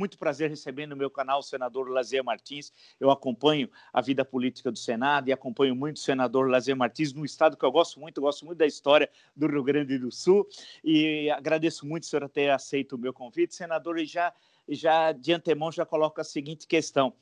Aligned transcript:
Muito 0.00 0.16
prazer 0.16 0.48
recebendo 0.48 0.92
no 0.92 0.96
meu 0.96 1.10
canal 1.10 1.40
o 1.40 1.42
senador 1.42 1.86
Lazier 1.90 2.24
Martins. 2.24 2.72
Eu 2.98 3.10
acompanho 3.10 3.68
a 3.92 4.00
vida 4.00 4.24
política 4.24 4.72
do 4.72 4.78
Senado 4.78 5.28
e 5.28 5.32
acompanho 5.34 5.76
muito 5.76 5.96
o 5.96 6.00
senador 6.00 6.48
Lazier 6.48 6.74
Martins 6.74 7.12
no 7.12 7.26
estado 7.26 7.58
que 7.58 7.64
eu 7.64 7.70
gosto 7.70 8.00
muito, 8.00 8.16
eu 8.16 8.22
gosto 8.22 8.46
muito 8.46 8.56
da 8.56 8.64
história 8.64 9.10
do 9.36 9.46
Rio 9.46 9.62
Grande 9.62 9.98
do 9.98 10.10
Sul 10.10 10.48
e 10.82 11.30
agradeço 11.30 11.86
muito 11.86 12.04
o 12.04 12.06
senhor 12.06 12.26
ter 12.30 12.50
aceito 12.50 12.96
o 12.96 12.98
meu 12.98 13.12
convite. 13.12 13.54
Senador, 13.54 13.98
e 13.98 14.06
já, 14.06 14.32
já 14.66 15.12
de 15.12 15.34
antemão 15.34 15.70
já 15.70 15.84
coloco 15.84 16.22
a 16.22 16.24
seguinte 16.24 16.66
questão. 16.66 17.12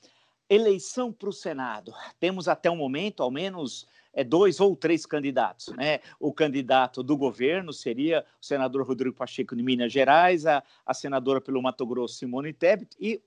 Eleição 0.49 1.13
para 1.13 1.29
o 1.29 1.33
Senado. 1.33 1.93
Temos 2.21 2.47
até 2.47 2.71
o 2.71 2.77
momento, 2.77 3.21
ao 3.21 3.33
menos, 3.33 3.85
é, 4.13 4.25
dois 4.25 4.61
ou 4.61 4.77
três 4.77 5.07
candidatos. 5.07 5.69
Né? 5.69 6.01
O 6.19 6.33
candidato 6.33 7.03
do 7.03 7.17
governo 7.17 7.73
seria 7.73 8.25
o 8.41 8.45
senador 8.45 8.87
Rodrigo 8.87 9.17
Pacheco 9.17 9.57
de 9.57 9.63
Minas 9.63 9.93
Gerais, 9.93 10.47
a, 10.47 10.63
a 10.85 10.95
senadora 10.95 11.41
pelo 11.41 11.63
Mato 11.63 11.87
Grosso, 11.87 12.17
Simone 12.17 12.53
Tebet, 12.53 12.97
e 12.99 13.23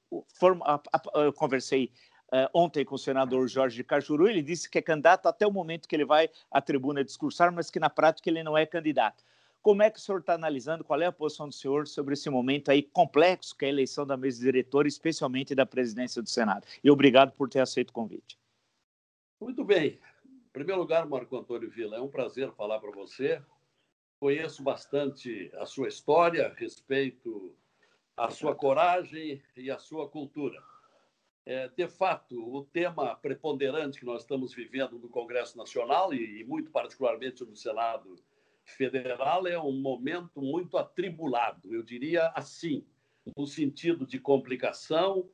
a, 0.64 0.76
a, 0.76 1.22
eu 1.22 1.34
conversei 1.34 1.92
uh, 2.34 2.50
ontem 2.54 2.84
com 2.84 2.96
o 2.96 3.00
senador 3.00 3.48
Jorge 3.48 3.84
Cajuru, 3.84 4.28
ele 4.28 4.42
disse 4.42 4.70
que 4.70 4.78
é 4.78 4.82
candidato 4.82 5.28
até 5.28 5.46
o 5.46 5.52
momento 5.52 5.88
que 5.88 5.96
ele 5.96 6.06
vai 6.06 6.30
à 6.52 6.62
tribuna 6.62 7.04
discursar, 7.04 7.52
mas 7.52 7.70
que 7.70 7.80
na 7.80 7.90
prática 7.90 8.30
ele 8.30 8.44
não 8.44 8.58
é 8.58 8.66
candidato. 8.66 9.24
Como 9.62 9.82
é 9.82 9.90
que 9.90 9.98
o 9.98 10.02
senhor 10.02 10.20
está 10.20 10.34
analisando? 10.34 10.84
Qual 10.84 11.02
é 11.02 11.06
a 11.06 11.12
posição 11.12 11.48
do 11.48 11.56
senhor 11.56 11.88
sobre 11.88 12.16
esse 12.16 12.30
momento 12.30 12.70
aí 12.70 12.84
complexo 12.84 13.56
que 13.56 13.64
é 13.64 13.70
a 13.70 13.72
eleição 13.72 14.06
da 14.06 14.18
mesa 14.18 14.42
diretora, 14.42 14.90
especialmente 14.90 15.56
da 15.56 15.66
presidência 15.66 16.22
do 16.22 16.30
Senado? 16.30 16.68
E 16.84 16.92
obrigado 16.92 17.32
por 17.32 17.48
ter 17.48 17.62
aceito 17.62 17.92
o 17.92 17.94
convite. 17.94 18.38
Muito 19.40 19.64
bem. 19.64 20.00
Em 20.54 20.62
primeiro 20.62 20.82
lugar, 20.82 21.08
Marco 21.08 21.36
Antônio 21.36 21.68
Vila, 21.68 21.98
é 21.98 22.00
um 22.00 22.08
prazer 22.08 22.52
falar 22.52 22.80
para 22.80 22.92
você. 22.92 23.42
Conheço 24.20 24.62
bastante 24.62 25.52
a 25.56 25.66
sua 25.66 25.88
história, 25.88 26.54
respeito 26.56 27.56
a 28.16 28.30
sua 28.30 28.54
coragem 28.54 29.42
e 29.58 29.72
a 29.72 29.80
sua 29.80 30.08
cultura. 30.08 30.62
É, 31.44 31.70
de 31.70 31.88
fato, 31.88 32.40
o 32.56 32.64
tema 32.66 33.16
preponderante 33.16 34.00
que 34.00 34.06
nós 34.06 34.22
estamos 34.22 34.54
vivendo 34.54 35.00
no 35.00 35.10
Congresso 35.10 35.58
Nacional 35.58 36.14
e, 36.14 36.42
e 36.42 36.44
muito 36.44 36.70
particularmente 36.70 37.44
no 37.44 37.56
Senado 37.56 38.16
Federal 38.64 39.48
é 39.48 39.60
um 39.60 39.82
momento 39.82 40.40
muito 40.40 40.78
atribulado, 40.78 41.74
eu 41.74 41.82
diria 41.82 42.28
assim, 42.36 42.86
no 43.36 43.48
sentido 43.48 44.06
de 44.06 44.20
complicação 44.20 45.28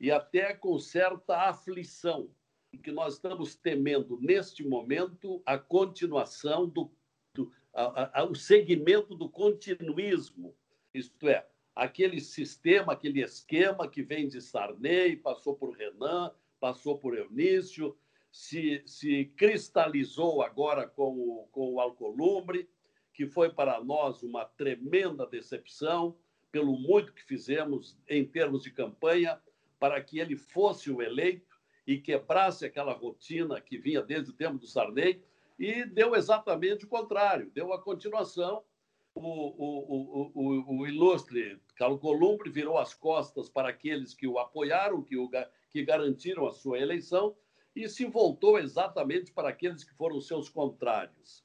e 0.00 0.10
até 0.10 0.52
com 0.54 0.76
certa 0.80 1.42
aflição 1.42 2.28
que 2.76 2.92
nós 2.92 3.14
estamos 3.14 3.54
temendo 3.54 4.18
neste 4.20 4.66
momento 4.66 5.42
a 5.44 5.58
continuação 5.58 6.68
do, 6.68 6.90
do 7.34 7.52
a, 7.72 8.20
a, 8.20 8.24
o 8.24 8.34
segmento 8.34 9.14
do 9.14 9.28
continuismo, 9.28 10.54
isto 10.94 11.28
é, 11.28 11.46
aquele 11.74 12.20
sistema, 12.20 12.92
aquele 12.92 13.22
esquema 13.22 13.88
que 13.88 14.02
vem 14.02 14.28
de 14.28 14.40
Sarney, 14.40 15.16
passou 15.16 15.54
por 15.54 15.76
Renan, 15.76 16.32
passou 16.58 16.98
por 16.98 17.16
Eunício, 17.16 17.96
se, 18.30 18.82
se 18.86 19.26
cristalizou 19.36 20.42
agora 20.42 20.86
com 20.86 21.16
o, 21.16 21.48
com 21.52 21.74
o 21.74 21.80
Alcolumbre, 21.80 22.68
que 23.12 23.26
foi 23.26 23.50
para 23.50 23.82
nós 23.82 24.22
uma 24.22 24.44
tremenda 24.44 25.26
decepção 25.26 26.16
pelo 26.52 26.78
muito 26.78 27.12
que 27.12 27.24
fizemos 27.24 27.98
em 28.08 28.24
termos 28.24 28.62
de 28.62 28.70
campanha 28.70 29.40
para 29.78 30.02
que 30.02 30.18
ele 30.18 30.36
fosse 30.36 30.90
o 30.90 31.02
eleito 31.02 31.55
e 31.86 31.98
quebrasse 31.98 32.66
aquela 32.66 32.92
rotina 32.92 33.60
que 33.60 33.78
vinha 33.78 34.02
desde 34.02 34.30
o 34.30 34.34
tempo 34.34 34.58
do 34.58 34.66
Sarney, 34.66 35.22
e 35.58 35.84
deu 35.84 36.14
exatamente 36.14 36.84
o 36.84 36.88
contrário, 36.88 37.50
deu 37.50 37.72
a 37.72 37.80
continuação. 37.80 38.64
O, 39.14 39.22
o, 39.22 40.30
o, 40.34 40.80
o, 40.80 40.86
ilustre 40.86 41.58
Carlos 41.76 42.00
Columbre 42.00 42.50
virou 42.50 42.76
as 42.76 42.92
costas 42.92 43.48
para 43.48 43.70
aqueles 43.70 44.12
que 44.12 44.26
o 44.26 44.38
apoiaram, 44.38 45.02
que, 45.02 45.16
o, 45.16 45.30
que 45.70 45.82
garantiram 45.82 46.46
a 46.46 46.52
sua 46.52 46.78
eleição, 46.78 47.34
e 47.74 47.88
se 47.88 48.04
voltou 48.04 48.58
exatamente 48.58 49.32
para 49.32 49.48
aqueles 49.48 49.84
que 49.84 49.94
foram 49.94 50.20
seus 50.20 50.50
contrários. 50.50 51.42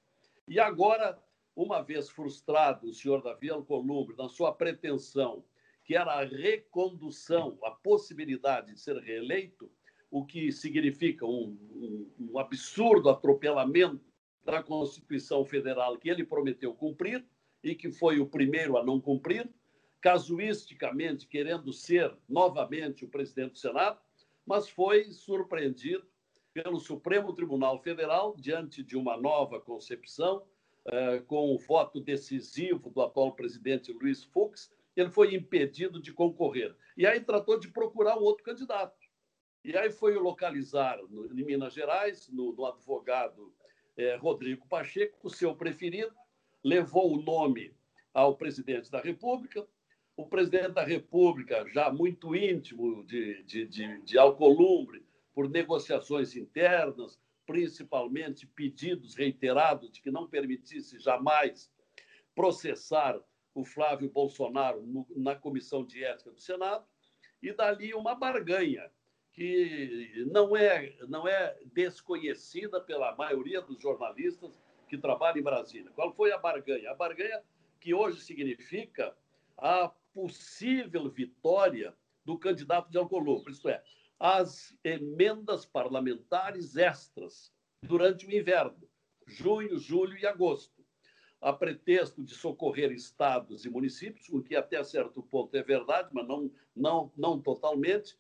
E 0.48 0.60
agora, 0.60 1.18
uma 1.56 1.82
vez 1.82 2.10
frustrado 2.10 2.90
o 2.90 2.94
senhor 2.94 3.22
Davi 3.22 3.50
Alcolumbre 3.50 4.18
na 4.18 4.28
sua 4.28 4.54
pretensão, 4.54 5.46
que 5.86 5.96
era 5.96 6.12
a 6.12 6.26
recondução, 6.26 7.58
a 7.64 7.72
possibilidade 7.72 8.74
de 8.74 8.80
ser 8.80 8.98
reeleito, 8.98 9.72
o 10.12 10.26
que 10.26 10.52
significa 10.52 11.26
um, 11.26 11.58
um, 11.74 12.12
um 12.20 12.38
absurdo 12.38 13.10
atropelamento 13.10 14.02
da 14.44 14.62
Constituição 14.62 15.46
Federal 15.46 15.98
que 15.98 16.10
ele 16.10 16.26
prometeu 16.26 16.74
cumprir 16.74 17.26
e 17.64 17.74
que 17.74 17.90
foi 17.90 18.20
o 18.20 18.28
primeiro 18.28 18.78
a 18.78 18.84
não 18.84 19.00
cumprir, 19.00 19.50
casuisticamente 20.02 21.28
querendo 21.28 21.72
ser 21.72 22.14
novamente 22.28 23.06
o 23.06 23.08
presidente 23.08 23.54
do 23.54 23.60
Senado, 23.60 24.00
mas 24.46 24.68
foi 24.68 25.12
surpreendido 25.12 26.06
pelo 26.54 26.80
Supremo 26.80 27.34
Tribunal 27.34 27.80
Federal 27.80 28.36
diante 28.36 28.84
de 28.84 28.98
uma 28.98 29.16
nova 29.16 29.62
concepção, 29.62 30.44
eh, 30.86 31.20
com 31.28 31.54
o 31.54 31.58
voto 31.60 32.02
decisivo 32.02 32.90
do 32.90 33.02
atual 33.02 33.34
presidente 33.34 33.94
Luiz 33.94 34.24
Fux, 34.24 34.74
ele 34.96 35.10
foi 35.10 35.36
impedido 35.36 36.02
de 36.02 36.12
concorrer. 36.12 36.76
E 36.98 37.06
aí 37.06 37.22
tratou 37.22 37.58
de 37.60 37.70
procurar 37.70 38.18
um 38.18 38.24
outro 38.24 38.44
candidato. 38.44 39.01
E 39.64 39.78
aí 39.78 39.92
foi 39.92 40.16
localizar 40.16 41.00
no, 41.10 41.26
em 41.28 41.46
Minas 41.46 41.74
Gerais, 41.74 42.28
no, 42.30 42.54
no 42.54 42.66
advogado 42.66 43.54
é, 43.96 44.16
Rodrigo 44.16 44.68
Pacheco, 44.68 45.20
o 45.24 45.30
seu 45.30 45.56
preferido, 45.56 46.14
levou 46.64 47.14
o 47.14 47.22
nome 47.22 47.74
ao 48.14 48.36
presidente 48.36 48.90
da 48.90 49.00
República. 49.00 49.66
O 50.18 50.26
presidente 50.26 50.72
da 50.72 50.84
República, 50.84 51.66
já 51.70 51.92
muito 51.92 52.36
íntimo 52.36 53.04
de, 53.06 53.44
de, 53.44 53.66
de, 53.68 54.02
de 54.02 54.18
Alcolumbre, 54.18 55.06
por 55.34 55.48
negociações 55.50 56.36
internas, 56.36 57.20
principalmente 57.46 58.46
pedidos 58.48 59.16
reiterados 59.16 59.92
de 59.92 60.02
que 60.02 60.12
não 60.12 60.28
permitisse 60.28 61.00
jamais 61.00 61.72
processar 62.36 63.20
o 63.54 63.64
Flávio 63.64 64.10
Bolsonaro 64.10 64.82
no, 64.82 65.06
na 65.16 65.36
Comissão 65.36 65.86
de 65.86 66.04
Ética 66.04 66.32
do 66.32 66.40
Senado, 66.40 66.86
e 67.42 67.52
dali 67.54 67.94
uma 67.94 68.16
barganha 68.16 68.90
que 69.34 70.26
não 70.32 70.56
é, 70.56 70.96
não 71.08 71.28
é 71.28 71.58
desconhecida 71.74 72.82
pela 72.82 73.16
maioria 73.16 73.62
dos 73.62 73.82
jornalistas 73.82 74.60
que 74.88 74.98
trabalham 74.98 75.38
em 75.38 75.44
Brasília. 75.44 75.92
Qual 75.92 76.14
foi 76.14 76.32
a 76.32 76.38
barganha? 76.38 76.92
A 76.92 76.96
barganha 76.96 77.42
que 77.80 77.94
hoje 77.94 78.22
significa 78.22 79.16
a 79.58 79.92
possível 80.14 81.10
vitória 81.10 81.96
do 82.26 82.38
candidato 82.38 82.92
de 82.92 82.98
Alcolumbre, 82.98 83.52
isto 83.52 83.70
é, 83.70 83.82
as 84.20 84.78
emendas 84.84 85.66
parlamentares 85.66 86.76
extras 86.76 87.52
durante 87.82 88.28
o 88.28 88.32
inverno, 88.32 88.88
junho, 89.26 89.80
julho 89.80 90.18
e 90.18 90.28
agosto, 90.28 90.86
a 91.42 91.52
pretexto 91.52 92.24
de 92.24 92.36
socorrer 92.36 92.92
estados 92.92 93.66
e 93.66 93.70
municípios, 93.70 94.30
o 94.30 94.44
que 94.44 94.56
até 94.56 94.84
certo 94.84 95.24
ponto 95.24 95.56
é 95.58 95.64
verdade, 95.64 96.10
mas 96.12 96.28
não, 96.28 96.52
não, 96.76 97.12
não 97.18 97.42
totalmente, 97.42 98.16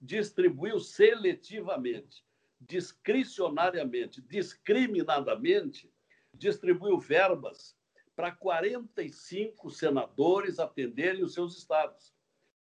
distribuiu 0.00 0.78
seletivamente, 0.78 2.24
discricionariamente, 2.60 4.20
discriminadamente, 4.22 5.92
distribuiu 6.32 6.98
verbas 6.98 7.76
para 8.14 8.32
45 8.32 9.70
senadores 9.70 10.58
atenderem 10.58 11.22
os 11.22 11.34
seus 11.34 11.56
estados. 11.56 12.14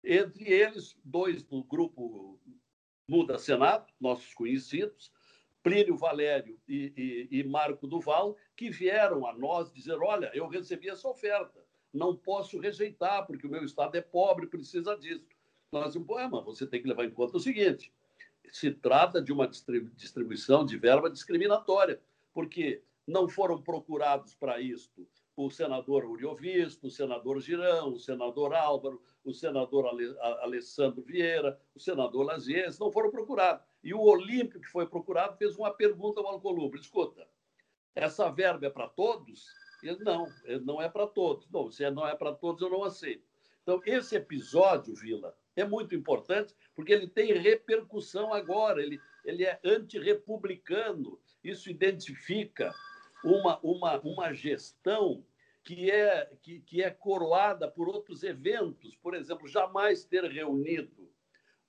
Entre 0.04 0.52
eles, 0.52 0.98
dois 1.04 1.44
do 1.44 1.64
grupo 1.64 2.40
Muda 3.08 3.38
Senado, 3.38 3.92
nossos 4.00 4.34
conhecidos, 4.34 5.12
Plínio 5.62 5.98
Valério 5.98 6.60
e, 6.68 7.28
e, 7.32 7.40
e 7.40 7.44
Marco 7.44 7.88
Duval, 7.88 8.38
que 8.56 8.70
vieram 8.70 9.26
a 9.26 9.34
nós 9.34 9.72
dizer: 9.72 9.98
olha, 10.00 10.30
eu 10.34 10.48
recebi 10.48 10.90
essa 10.90 11.08
oferta, 11.08 11.64
não 11.92 12.16
posso 12.16 12.60
rejeitar, 12.60 13.26
porque 13.26 13.48
o 13.48 13.50
meu 13.50 13.64
estado 13.64 13.96
é 13.96 14.02
pobre, 14.02 14.48
precisa 14.48 14.96
disso 14.96 15.35
nós 15.72 15.94
dizemos, 15.94 16.32
mas 16.32 16.46
você 16.46 16.66
tem 16.66 16.82
que 16.82 16.88
levar 16.88 17.06
em 17.06 17.12
conta 17.12 17.38
o 17.38 17.40
seguinte: 17.40 17.92
se 18.52 18.72
trata 18.72 19.22
de 19.22 19.32
uma 19.32 19.48
distribuição 19.48 20.66
de 20.66 20.78
verba 20.78 21.10
discriminatória, 21.10 22.02
porque 22.34 22.84
não 23.08 23.28
foram 23.28 23.62
procurados 23.62 24.34
para 24.36 24.60
isto 24.60 25.08
o 25.36 25.50
senador 25.50 26.06
Uriovisto, 26.06 26.88
o 26.88 26.90
senador 26.92 27.42
Girão, 27.42 27.94
o 27.94 28.00
senador 28.00 28.54
Álvaro, 28.54 29.02
o 29.24 29.34
senador 29.34 29.86
Alessandro 30.42 31.04
Vieira, 31.04 31.60
o 31.76 31.80
senador 31.80 32.26
Lazies, 32.26 32.80
não 32.80 32.92
foram 32.92 33.12
procurados. 33.12 33.66
E 33.84 33.94
o 33.94 34.00
Olímpio, 34.00 34.62
que 34.62 34.68
foi 34.68 34.88
procurado, 34.88 35.38
fez 35.38 35.56
uma 35.58 35.72
pergunta 35.72 36.22
ao 36.22 36.28
Alcolumbre: 36.28 36.80
escuta, 36.80 37.28
essa 37.94 38.30
verba 38.32 38.66
é 38.66 38.70
para 38.70 38.88
todos? 38.88 39.46
Ele, 39.84 40.04
não, 40.04 40.26
não 40.64 40.82
é 40.82 40.88
para 40.88 41.06
todos. 41.06 41.50
Não, 41.52 41.70
se 41.70 41.90
não 41.92 42.08
é 42.08 42.16
para 42.16 42.34
todos, 42.34 42.62
eu 42.62 42.70
não 42.70 42.84
aceito. 42.84 43.24
Então, 43.62 43.82
esse 43.86 44.16
episódio, 44.16 44.96
Vila, 44.96 45.36
é 45.56 45.64
muito 45.66 45.96
importante, 45.96 46.54
porque 46.76 46.92
ele 46.92 47.08
tem 47.08 47.34
repercussão 47.34 48.34
agora, 48.34 48.82
ele, 48.82 49.00
ele 49.24 49.46
é 49.46 49.60
antirrepublicano. 49.64 51.20
Isso 51.44 51.70
identifica 51.70 52.74
uma, 53.24 53.60
uma, 53.64 54.00
uma 54.02 54.34
gestão 54.34 55.26
que 55.64 55.90
é, 55.90 56.30
que, 56.42 56.60
que 56.60 56.84
é 56.84 56.92
coroada 56.92 57.68
por 57.70 57.88
outros 57.88 58.24
eventos, 58.24 58.96
por 58.98 59.16
exemplo, 59.16 59.48
jamais 59.48 60.06
ter 60.06 60.24
reunido 60.26 61.10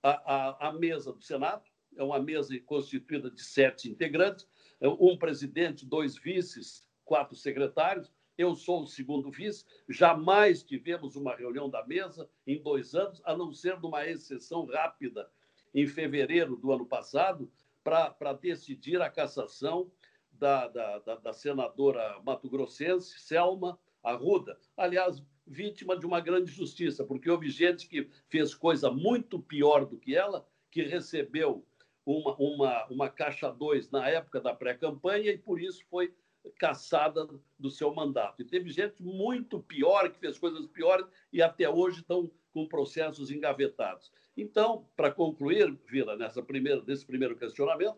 a, 0.03 0.35
a, 0.35 0.67
a 0.69 0.73
mesa 0.73 1.11
do 1.11 1.21
Senado, 1.21 1.63
é 1.95 2.03
uma 2.03 2.19
mesa 2.19 2.57
constituída 2.59 3.31
de 3.31 3.41
sete 3.41 3.89
integrantes, 3.89 4.47
um 4.79 5.17
presidente, 5.17 5.85
dois 5.85 6.15
vices, 6.15 6.85
quatro 7.03 7.35
secretários, 7.35 8.11
eu 8.37 8.55
sou 8.55 8.83
o 8.83 8.87
segundo 8.87 9.31
vice, 9.31 9.65
jamais 9.89 10.63
tivemos 10.63 11.15
uma 11.15 11.35
reunião 11.35 11.69
da 11.69 11.85
mesa 11.85 12.29
em 12.45 12.61
dois 12.61 12.93
anos, 12.93 13.21
a 13.25 13.35
não 13.35 13.51
ser 13.51 13.79
numa 13.79 14.05
exceção 14.07 14.65
rápida 14.65 15.29
em 15.73 15.87
fevereiro 15.87 16.55
do 16.55 16.71
ano 16.71 16.85
passado, 16.85 17.51
para 17.83 18.33
decidir 18.33 19.01
a 19.01 19.09
cassação 19.09 19.89
da, 20.31 20.67
da, 20.67 20.99
da, 20.99 21.15
da 21.15 21.33
senadora 21.33 22.21
mato-grossense, 22.23 23.19
Selma 23.19 23.79
Arruda. 24.03 24.59
Aliás, 24.75 25.23
vítima 25.45 25.97
de 25.97 26.05
uma 26.05 26.19
grande 26.19 26.51
justiça, 26.51 27.05
porque 27.05 27.29
houve 27.29 27.49
gente 27.49 27.87
que 27.87 28.09
fez 28.27 28.53
coisa 28.53 28.91
muito 28.91 29.39
pior 29.39 29.85
do 29.85 29.97
que 29.97 30.15
ela, 30.15 30.45
que 30.69 30.83
recebeu 30.83 31.65
uma, 32.05 32.35
uma, 32.35 32.87
uma 32.87 33.09
caixa 33.09 33.49
2 33.49 33.89
na 33.89 34.07
época 34.09 34.39
da 34.39 34.53
pré-campanha 34.53 35.31
e 35.31 35.37
por 35.37 35.59
isso 35.59 35.85
foi 35.89 36.13
caçada 36.57 37.27
do 37.57 37.69
seu 37.69 37.93
mandato. 37.93 38.41
E 38.41 38.45
teve 38.45 38.69
gente 38.69 39.01
muito 39.01 39.59
pior, 39.59 40.09
que 40.09 40.19
fez 40.19 40.37
coisas 40.37 40.65
piores 40.67 41.05
e 41.31 41.41
até 41.41 41.69
hoje 41.69 41.99
estão 41.99 42.31
com 42.53 42.67
processos 42.67 43.29
engavetados. 43.29 44.11
Então, 44.35 44.87
para 44.95 45.11
concluir, 45.11 45.77
Vila, 45.85 46.15
nessa 46.15 46.41
primeira, 46.41 46.81
nesse 46.85 47.05
primeiro 47.05 47.37
questionamento, 47.37 47.97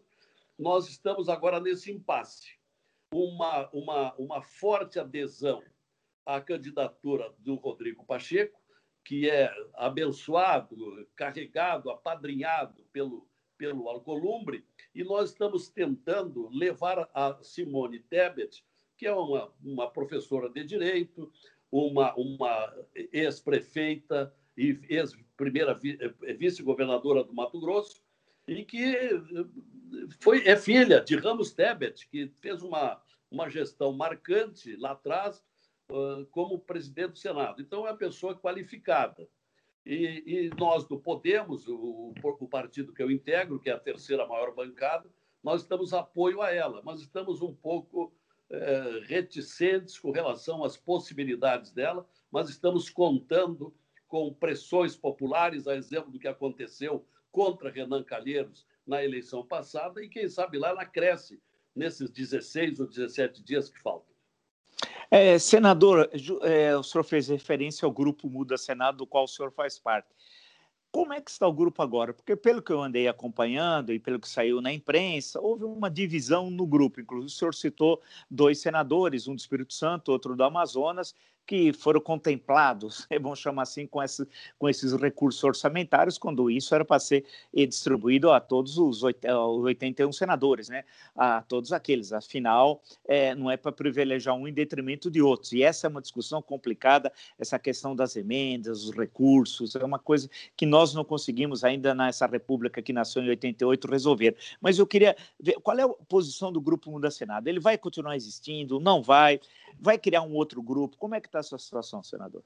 nós 0.57 0.89
estamos 0.89 1.29
agora 1.29 1.59
nesse 1.59 1.91
impasse. 1.91 2.57
Uma, 3.13 3.69
uma, 3.71 4.13
uma 4.15 4.41
forte 4.41 4.99
adesão 4.99 5.63
à 6.25 6.41
candidatura 6.41 7.33
do 7.39 7.55
Rodrigo 7.55 8.05
Pacheco, 8.05 8.59
que 9.05 9.29
é 9.29 9.49
abençoado, 9.75 11.07
carregado, 11.15 11.89
apadrinhado 11.89 12.83
pelo, 12.91 13.28
pelo 13.59 13.89
Alcolumbre, 13.89 14.65
e 14.95 15.03
nós 15.03 15.31
estamos 15.31 15.67
tentando 15.67 16.49
levar 16.49 17.09
a 17.13 17.37
Simone 17.43 17.99
Tebet, 17.99 18.63
que 18.97 19.05
é 19.05 19.13
uma, 19.13 19.51
uma 19.61 19.91
professora 19.91 20.49
de 20.49 20.63
direito, 20.63 21.29
uma, 21.69 22.15
uma 22.15 22.73
ex-prefeita 23.11 24.33
e 24.57 24.79
ex-primeira 24.89 25.77
eh, 26.23 26.33
vice-governadora 26.33 27.23
do 27.23 27.33
Mato 27.33 27.59
Grosso, 27.59 28.01
e 28.47 28.63
que 28.63 28.97
foi, 30.21 30.47
é 30.47 30.55
filha 30.55 31.01
de 31.01 31.17
Ramos 31.17 31.51
Tebet, 31.51 32.07
que 32.07 32.31
fez 32.39 32.63
uma, 32.63 32.99
uma 33.29 33.49
gestão 33.49 33.91
marcante 33.91 34.75
lá 34.77 34.91
atrás 34.91 35.43
como 36.31 36.59
presidente 36.59 37.13
do 37.13 37.17
Senado. 37.17 37.61
Então, 37.61 37.85
é 37.87 37.91
uma 37.91 37.97
pessoa 37.97 38.35
qualificada. 38.35 39.27
E, 39.85 40.23
e 40.25 40.49
nós 40.57 40.85
do 40.85 40.99
Podemos, 40.99 41.67
o, 41.67 42.13
o, 42.21 42.47
partido 42.47 42.93
que 42.93 43.01
eu 43.01 43.09
integro, 43.09 43.59
que 43.59 43.69
é 43.69 43.73
a 43.73 43.79
terceira 43.79 44.27
maior 44.27 44.53
bancada, 44.53 45.09
nós 45.43 45.61
estamos 45.61 45.93
apoio 45.93 46.41
a 46.41 46.51
ela, 46.53 46.81
mas 46.83 46.99
estamos 46.99 47.41
um 47.41 47.53
pouco 47.53 48.13
é, 48.49 49.01
reticentes 49.05 49.97
com 49.97 50.11
relação 50.11 50.63
às 50.63 50.75
possibilidades 50.75 51.71
dela, 51.71 52.07
mas 52.31 52.49
estamos 52.49 52.89
contando 52.89 53.73
com 54.07 54.33
pressões 54.33 54.95
populares, 54.95 55.67
a 55.67 55.75
exemplo 55.75 56.11
do 56.11 56.19
que 56.19 56.27
aconteceu 56.27 57.05
contra 57.31 57.69
Renan 57.69 58.03
Calheiros 58.03 58.65
na 58.85 59.03
eleição 59.03 59.45
passada, 59.45 60.03
e 60.03 60.09
quem 60.09 60.27
sabe 60.27 60.57
lá 60.57 60.69
ela 60.69 60.85
cresce 60.85 61.39
nesses 61.75 62.09
16 62.09 62.79
ou 62.79 62.87
17 62.87 63.43
dias 63.43 63.69
que 63.69 63.79
faltam. 63.79 64.09
É, 65.11 65.39
senador, 65.39 66.07
é, 66.43 66.77
o 66.77 66.83
senhor 66.83 67.03
fez 67.03 67.27
referência 67.27 67.85
ao 67.85 67.91
grupo 67.91 68.29
Muda 68.29 68.57
Senado, 68.57 68.97
do 68.97 69.07
qual 69.07 69.23
o 69.23 69.27
senhor 69.27 69.51
faz 69.51 69.79
parte. 69.79 70.07
Como 70.91 71.13
é 71.13 71.21
que 71.21 71.29
está 71.29 71.47
o 71.47 71.53
grupo 71.53 71.81
agora? 71.81 72.13
Porque, 72.13 72.35
pelo 72.35 72.61
que 72.61 72.71
eu 72.71 72.81
andei 72.81 73.07
acompanhando 73.07 73.91
e 73.91 73.99
pelo 73.99 74.19
que 74.19 74.29
saiu 74.29 74.61
na 74.61 74.71
imprensa, 74.71 75.39
houve 75.39 75.63
uma 75.63 75.89
divisão 75.89 76.49
no 76.49 76.65
grupo. 76.65 76.99
Inclusive, 76.99 77.31
o 77.33 77.37
senhor 77.37 77.53
citou 77.53 78.01
dois 78.29 78.59
senadores, 78.59 79.27
um 79.27 79.35
do 79.35 79.39
Espírito 79.39 79.73
Santo, 79.73 80.11
outro 80.11 80.35
do 80.35 80.43
Amazonas, 80.43 81.13
que 81.49 81.73
foram 81.73 81.99
contemplados, 81.99 83.07
vamos 83.19 83.39
chamar 83.39 83.63
assim, 83.63 83.87
com, 83.87 84.03
esse, 84.03 84.23
com 84.59 84.69
esses 84.69 84.93
recursos 84.93 85.43
orçamentários, 85.43 86.15
quando 86.15 86.47
isso 86.51 86.75
era 86.75 86.85
para 86.85 86.99
ser 86.99 87.25
distribuído 87.51 88.31
a 88.31 88.39
todos 88.39 88.77
os 88.77 89.01
81 89.01 90.11
senadores, 90.11 90.69
né? 90.69 90.83
a 91.15 91.41
todos 91.41 91.73
aqueles. 91.73 92.13
Afinal, 92.13 92.83
é, 93.07 93.33
não 93.33 93.49
é 93.49 93.57
para 93.57 93.71
privilegiar 93.71 94.35
um 94.35 94.47
em 94.47 94.53
detrimento 94.53 95.09
de 95.09 95.23
outros. 95.23 95.51
E 95.51 95.63
essa 95.63 95.87
é 95.87 95.89
uma 95.89 96.01
discussão 96.01 96.39
complicada, 96.39 97.11
essa 97.39 97.57
questão 97.57 97.95
das 97.95 98.15
emendas, 98.15 98.83
os 98.83 98.95
recursos, 98.95 99.75
é 99.75 99.83
uma 99.83 99.97
coisa 99.97 100.29
que 100.55 100.67
nós 100.67 100.93
não 100.93 101.03
conseguimos 101.03 101.63
ainda 101.63 101.95
nessa 101.95 102.27
república 102.27 102.79
que 102.79 102.93
nasceu 102.93 103.23
em 103.23 103.29
88 103.29 103.87
resolver. 103.89 104.37
Mas 104.61 104.77
eu 104.77 104.85
queria 104.85 105.15
ver 105.39 105.53
qual 105.63 105.79
é 105.79 105.81
a 105.81 105.89
posição 106.07 106.51
do 106.51 106.61
Grupo 106.61 106.91
Mundo 106.91 107.09
Senado. 107.09 107.47
Ele 107.47 107.59
vai 107.59 107.75
continuar 107.75 108.15
existindo? 108.15 108.79
Não 108.79 109.01
vai? 109.01 109.39
Vai 109.79 109.97
criar 109.97 110.21
um 110.21 110.33
outro 110.33 110.61
grupo? 110.61 110.95
Como 110.97 111.15
é 111.15 111.19
que 111.19 111.27
está 111.27 111.38
essa 111.39 111.57
situação, 111.57 112.03
senador? 112.03 112.43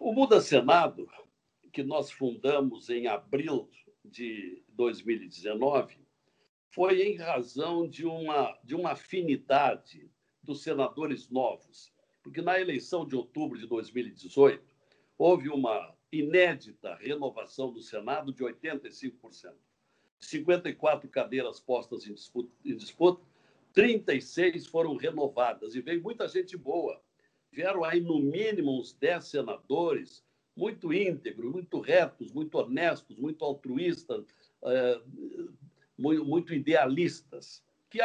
O 0.00 0.12
Muda 0.12 0.40
Senado, 0.40 1.08
que 1.72 1.82
nós 1.82 2.10
fundamos 2.10 2.88
em 2.88 3.06
abril 3.06 3.70
de 4.04 4.62
2019, 4.68 5.98
foi 6.70 7.02
em 7.02 7.16
razão 7.16 7.88
de 7.88 8.06
uma, 8.06 8.58
de 8.62 8.74
uma 8.74 8.92
afinidade 8.92 10.10
dos 10.42 10.62
senadores 10.62 11.28
novos, 11.28 11.92
porque 12.22 12.40
na 12.40 12.58
eleição 12.60 13.06
de 13.06 13.16
outubro 13.16 13.58
de 13.58 13.66
2018 13.66 14.64
houve 15.18 15.48
uma 15.48 15.94
inédita 16.10 16.94
renovação 16.94 17.72
do 17.72 17.82
Senado 17.82 18.32
de 18.32 18.42
85%. 18.42 19.54
54 20.18 21.08
cadeiras 21.08 21.60
postas 21.60 22.06
em 22.06 22.14
disputa, 22.14 22.52
em 22.64 22.76
disputa 22.76 23.22
36 23.72 24.66
foram 24.66 24.96
renovadas 24.96 25.74
e 25.74 25.80
veio 25.80 26.02
muita 26.02 26.28
gente 26.28 26.56
boa. 26.56 27.00
Vieram 27.52 27.84
aí, 27.84 28.00
no 28.00 28.20
mínimo, 28.20 28.78
uns 28.78 28.92
10 28.92 29.24
senadores 29.24 30.24
muito 30.56 30.92
íntegros, 30.92 31.52
muito 31.52 31.80
retos, 31.80 32.32
muito 32.32 32.56
honestos, 32.56 33.16
muito 33.16 33.44
altruístas, 33.44 34.24
é, 34.64 35.00
muito 35.96 36.54
idealistas, 36.54 37.62
que, 37.88 38.00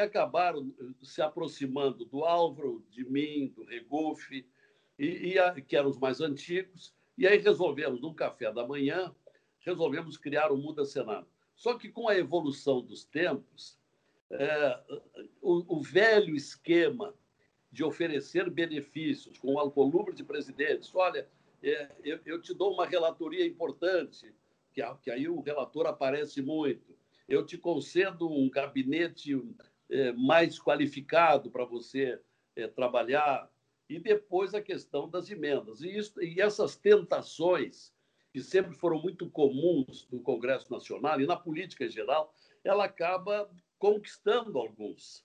acabaram 0.00 0.72
se 1.02 1.22
aproximando 1.22 2.04
do 2.04 2.24
Álvaro, 2.24 2.84
de 2.90 3.04
mim, 3.04 3.52
do 3.54 3.64
Regufe, 3.64 4.46
que 5.66 5.76
eram 5.76 5.88
os 5.88 5.98
mais 5.98 6.20
antigos, 6.20 6.94
e 7.16 7.26
aí 7.26 7.38
resolvemos, 7.38 8.00
num 8.00 8.12
café 8.12 8.52
da 8.52 8.66
manhã, 8.66 9.14
resolvemos 9.60 10.16
criar 10.16 10.52
o 10.52 10.56
Muda 10.56 10.84
Senado. 10.84 11.26
Só 11.54 11.78
que 11.78 11.88
com 11.88 12.08
a 12.08 12.16
evolução 12.16 12.82
dos 12.82 13.04
tempos, 13.04 13.78
é, 14.30 14.80
o, 15.40 15.78
o, 15.78 15.80
velho 15.80 16.34
esquema 16.34 17.14
de 17.74 17.82
oferecer 17.82 18.48
benefícios 18.48 19.36
com 19.36 19.54
o 19.54 19.58
alcolumbre 19.58 20.14
de 20.14 20.22
presidentes. 20.22 20.94
Olha, 20.94 21.28
é, 21.60 21.90
eu, 22.04 22.20
eu, 22.24 22.40
te 22.40 22.54
dou 22.54 22.72
uma 22.72 22.86
relatoria 22.86 23.44
importante, 23.44 24.32
que, 24.72 24.80
que, 25.02 25.10
aí 25.10 25.28
o 25.28 25.40
relator 25.40 25.84
aparece 25.86 26.40
muito. 26.40 26.96
Eu 27.28 27.44
te 27.44 27.58
concedo 27.58 28.30
um 28.30 28.48
gabinete 28.48 29.36
é, 29.90 30.12
mais 30.12 30.56
qualificado 30.56 31.50
para 31.50 31.64
você 31.64 32.20
é, 32.54 32.68
trabalhar. 32.68 33.50
E 33.90 33.98
depois 33.98 34.54
a 34.54 34.62
questão 34.62 35.10
das 35.10 35.28
emendas. 35.28 35.80
E, 35.82 35.98
isso, 35.98 36.22
e 36.22 36.40
essas 36.40 36.76
tentações, 36.76 37.92
que 38.32 38.40
sempre 38.40 38.72
foram 38.72 39.02
muito 39.02 39.28
comuns 39.28 40.06
no 40.12 40.20
Congresso 40.20 40.72
Nacional 40.72 41.20
e 41.20 41.26
na 41.26 41.36
política 41.36 41.84
em 41.84 41.90
geral, 41.90 42.32
ela 42.62 42.84
acaba 42.84 43.50
conquistando 43.80 44.60
alguns. 44.60 45.24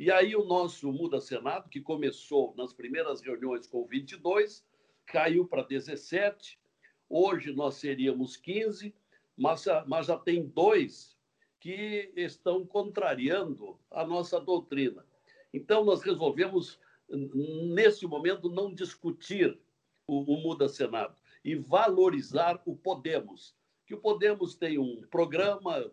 E 0.00 0.10
aí 0.10 0.34
o 0.34 0.46
nosso 0.46 0.90
Muda 0.90 1.20
Senado, 1.20 1.68
que 1.68 1.78
começou 1.78 2.54
nas 2.56 2.72
primeiras 2.72 3.20
reuniões 3.20 3.66
com 3.66 3.84
22, 3.84 4.64
caiu 5.04 5.46
para 5.46 5.62
17. 5.62 6.58
Hoje 7.06 7.52
nós 7.52 7.74
seríamos 7.74 8.34
15, 8.34 8.94
mas, 9.36 9.66
mas 9.86 10.06
já 10.06 10.16
tem 10.16 10.46
dois 10.46 11.18
que 11.60 12.10
estão 12.16 12.64
contrariando 12.64 13.78
a 13.90 14.02
nossa 14.02 14.40
doutrina. 14.40 15.04
Então 15.52 15.84
nós 15.84 16.00
resolvemos, 16.00 16.80
nesse 17.06 18.06
momento, 18.06 18.48
não 18.48 18.72
discutir 18.72 19.60
o, 20.06 20.32
o 20.32 20.40
Muda 20.40 20.66
Senado 20.66 21.14
e 21.44 21.54
valorizar 21.54 22.58
o 22.64 22.74
Podemos. 22.74 23.54
Que 23.84 23.92
o 23.92 24.00
Podemos 24.00 24.54
tem 24.54 24.78
um 24.78 25.02
programa 25.10 25.92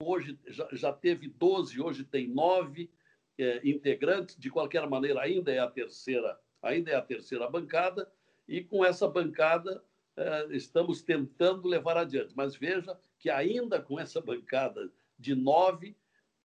hoje 0.00 0.38
já, 0.46 0.68
já 0.70 0.92
teve 0.92 1.26
12, 1.26 1.80
hoje 1.80 2.04
tem 2.04 2.28
nove 2.28 2.88
é, 3.38 3.60
integrantes, 3.64 4.36
de 4.36 4.50
qualquer 4.50 4.88
maneira 4.88 5.20
ainda 5.22 5.52
é 5.52 5.58
a 5.58 5.68
terceira, 5.68 6.38
ainda 6.62 6.90
é 6.90 6.94
a 6.94 7.02
terceira 7.02 7.48
bancada, 7.48 8.10
e 8.46 8.62
com 8.62 8.84
essa 8.84 9.06
bancada 9.06 9.82
é, 10.16 10.46
estamos 10.50 11.02
tentando 11.02 11.68
levar 11.68 11.96
adiante. 11.96 12.34
Mas 12.36 12.56
veja 12.56 12.98
que 13.18 13.30
ainda 13.30 13.80
com 13.80 13.98
essa 13.98 14.20
bancada 14.20 14.90
de 15.18 15.34
nove, 15.34 15.96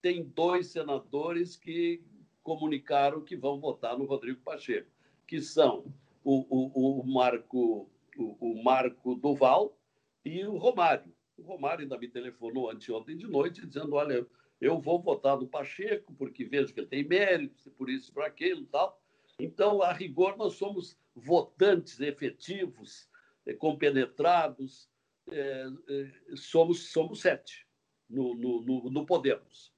tem 0.01 0.23
dois 0.23 0.69
senadores 0.69 1.57
que 1.57 2.03
comunicaram 2.43 3.23
que 3.23 3.37
vão 3.37 3.59
votar 3.59 3.97
no 3.99 4.05
Rodrigo 4.05 4.41
Pacheco, 4.43 4.91
que 5.27 5.41
são 5.41 5.87
o, 6.23 6.45
o, 6.49 7.01
o 7.01 7.07
Marco, 7.07 7.89
o, 8.17 8.37
o 8.39 8.63
Marco 8.63 9.15
Duval 9.15 9.77
e 10.25 10.45
o 10.45 10.57
Romário. 10.57 11.13
O 11.37 11.43
Romário 11.43 11.83
ainda 11.83 11.99
me 11.99 12.09
telefonou 12.09 12.71
anteontem 12.71 13.17
de 13.17 13.27
noite 13.27 13.67
dizendo: 13.67 13.95
olha, 13.95 14.27
eu 14.65 14.81
vou 14.81 15.01
votar 15.01 15.37
no 15.37 15.47
Pacheco 15.47 16.15
porque 16.15 16.45
vejo 16.45 16.73
que 16.73 16.81
ele 16.81 16.87
tem 16.87 17.07
méritos, 17.07 17.69
por 17.77 17.91
isso, 17.91 18.13
por 18.13 18.23
aquilo 18.23 18.63
e 18.63 18.67
tal. 18.67 18.99
Então, 19.39 19.83
a 19.83 19.93
rigor, 19.93 20.37
nós 20.37 20.55
somos 20.55 20.97
votantes 21.15 22.01
efetivos, 22.01 23.09
eh, 23.47 23.53
compenetrados, 23.53 24.89
é, 25.31 25.67
é, 25.89 26.13
somos, 26.37 26.91
somos 26.91 27.21
sete 27.21 27.67
no, 28.09 28.35
no, 28.35 28.63
no, 28.63 28.91
no 28.91 29.07
Podemos. 29.07 29.73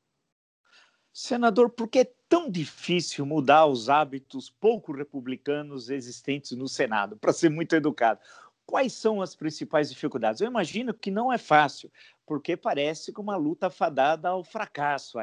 Senador, 1.13 1.71
por 1.71 1.89
que 1.89 2.01
é 2.01 2.13
tão 2.29 2.51
difícil 2.51 3.25
mudar 3.25 3.67
os 3.67 3.89
hábitos 3.89 4.51
pouco 4.51 4.93
republicanos 4.93 5.89
existentes 5.89 6.53
no 6.53 6.69
Senado? 6.69 7.17
Para 7.19 7.33
ser 7.33 7.49
muito 7.49 7.75
educado, 7.75 8.21
quais 8.67 8.93
são 8.93 9.23
as 9.23 9.35
principais 9.35 9.89
dificuldades? 9.89 10.41
Eu 10.41 10.49
imagino 10.49 10.93
que 10.93 11.11
não 11.11 11.33
é 11.33 11.39
fácil, 11.39 11.91
porque 12.27 12.57
parece 12.57 13.13
como 13.13 13.31
uma 13.31 13.37
luta 13.37 13.71
fadada 13.71 14.29
ao 14.29 14.43
fracasso. 14.45 15.19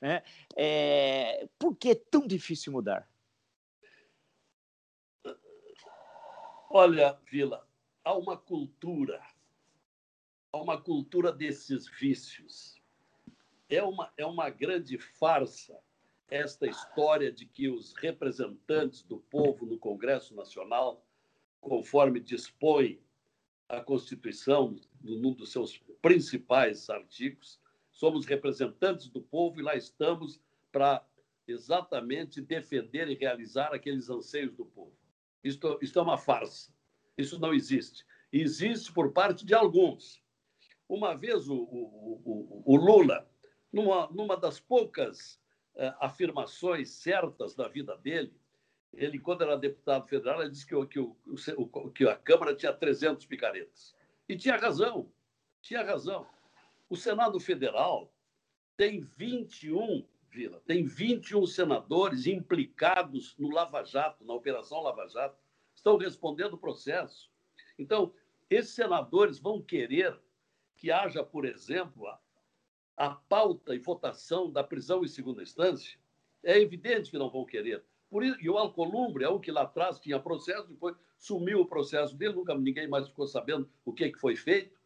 Né? 0.00 0.22
É... 0.56 1.48
Por 1.58 1.76
que 1.76 1.90
é 1.90 1.94
tão 1.94 2.26
difícil 2.26 2.72
mudar? 2.72 3.08
Olha, 6.70 7.18
Vila, 7.30 7.68
há 8.04 8.16
uma 8.16 8.36
cultura, 8.36 9.22
há 10.52 10.58
uma 10.58 10.80
cultura 10.80 11.30
desses 11.32 11.86
vícios 11.88 12.74
é 13.68 13.82
uma, 13.82 14.12
é 14.16 14.26
uma 14.26 14.50
grande 14.50 14.98
farsa 14.98 15.78
esta 16.28 16.66
história 16.66 17.30
de 17.30 17.46
que 17.46 17.68
os 17.68 17.92
representantes 17.94 19.02
do 19.02 19.18
povo 19.18 19.66
no 19.66 19.78
Congresso 19.78 20.34
Nacional, 20.34 21.04
conforme 21.60 22.18
dispõe 22.18 23.00
a 23.68 23.80
Constituição, 23.80 24.76
num 25.02 25.32
dos 25.32 25.52
seus 25.52 25.80
principais 26.04 26.90
artigos, 26.90 27.58
somos 27.90 28.26
representantes 28.26 29.08
do 29.08 29.22
povo 29.22 29.58
e 29.58 29.62
lá 29.62 29.74
estamos 29.74 30.38
para 30.70 31.02
exatamente 31.48 32.42
defender 32.42 33.08
e 33.08 33.14
realizar 33.14 33.72
aqueles 33.72 34.10
anseios 34.10 34.54
do 34.54 34.66
povo. 34.66 34.92
Isto, 35.42 35.78
isto 35.80 35.98
é 35.98 36.02
uma 36.02 36.18
farsa. 36.18 36.70
Isso 37.16 37.40
não 37.40 37.54
existe. 37.54 38.04
Existe 38.30 38.92
por 38.92 39.12
parte 39.12 39.46
de 39.46 39.54
alguns. 39.54 40.22
Uma 40.86 41.14
vez 41.14 41.48
o, 41.48 41.56
o, 41.56 42.22
o, 42.22 42.62
o 42.66 42.76
Lula 42.76 43.26
numa, 43.72 44.06
numa 44.08 44.36
das 44.36 44.60
poucas 44.60 45.40
uh, 45.74 45.96
afirmações 46.00 46.90
certas 46.90 47.54
da 47.54 47.66
vida 47.66 47.96
dele, 47.96 48.38
ele, 48.92 49.18
quando 49.18 49.40
era 49.40 49.56
deputado 49.56 50.06
federal, 50.06 50.42
ele 50.42 50.50
disse 50.50 50.66
que, 50.66 50.74
que, 50.86 51.00
que 51.94 52.06
a 52.06 52.14
Câmara 52.14 52.54
tinha 52.54 52.74
300 52.74 53.24
picaretas. 53.24 53.96
E 54.28 54.36
tinha 54.36 54.58
razão, 54.58 55.10
tinha 55.64 55.82
razão. 55.82 56.26
O 56.88 56.96
Senado 56.96 57.40
Federal 57.40 58.12
tem 58.76 59.00
21, 59.00 60.06
Vila, 60.30 60.62
tem 60.66 60.84
21 60.84 61.46
senadores 61.46 62.26
implicados 62.26 63.34
no 63.38 63.50
Lava 63.50 63.82
Jato, 63.82 64.24
na 64.24 64.34
Operação 64.34 64.82
Lava 64.82 65.08
Jato, 65.08 65.36
estão 65.74 65.96
respondendo 65.96 66.54
o 66.54 66.58
processo. 66.58 67.30
Então, 67.78 68.12
esses 68.50 68.74
senadores 68.74 69.38
vão 69.38 69.60
querer 69.62 70.16
que 70.76 70.90
haja, 70.90 71.24
por 71.24 71.46
exemplo, 71.46 72.06
a 72.96 73.10
pauta 73.10 73.74
e 73.74 73.78
votação 73.78 74.50
da 74.50 74.62
prisão 74.62 75.02
em 75.02 75.08
segunda 75.08 75.42
instância, 75.42 75.98
é 76.42 76.60
evidente 76.60 77.10
que 77.10 77.18
não 77.18 77.30
vão 77.30 77.44
querer. 77.44 77.82
Por 78.10 78.22
isso, 78.22 78.38
e 78.40 78.50
o 78.50 78.58
Alcolumbre 78.58 79.24
é 79.24 79.28
o 79.28 79.40
que 79.40 79.50
lá 79.50 79.62
atrás 79.62 79.98
tinha 79.98 80.20
processo, 80.20 80.68
depois 80.68 80.94
sumiu 81.18 81.60
o 81.60 81.66
processo 81.66 82.14
dele, 82.14 82.34
nunca 82.34 82.54
ninguém 82.54 82.86
mais 82.86 83.08
ficou 83.08 83.26
sabendo 83.26 83.68
o 83.84 83.92
que, 83.92 84.10
que 84.10 84.18
foi 84.18 84.36
feito. 84.36 84.83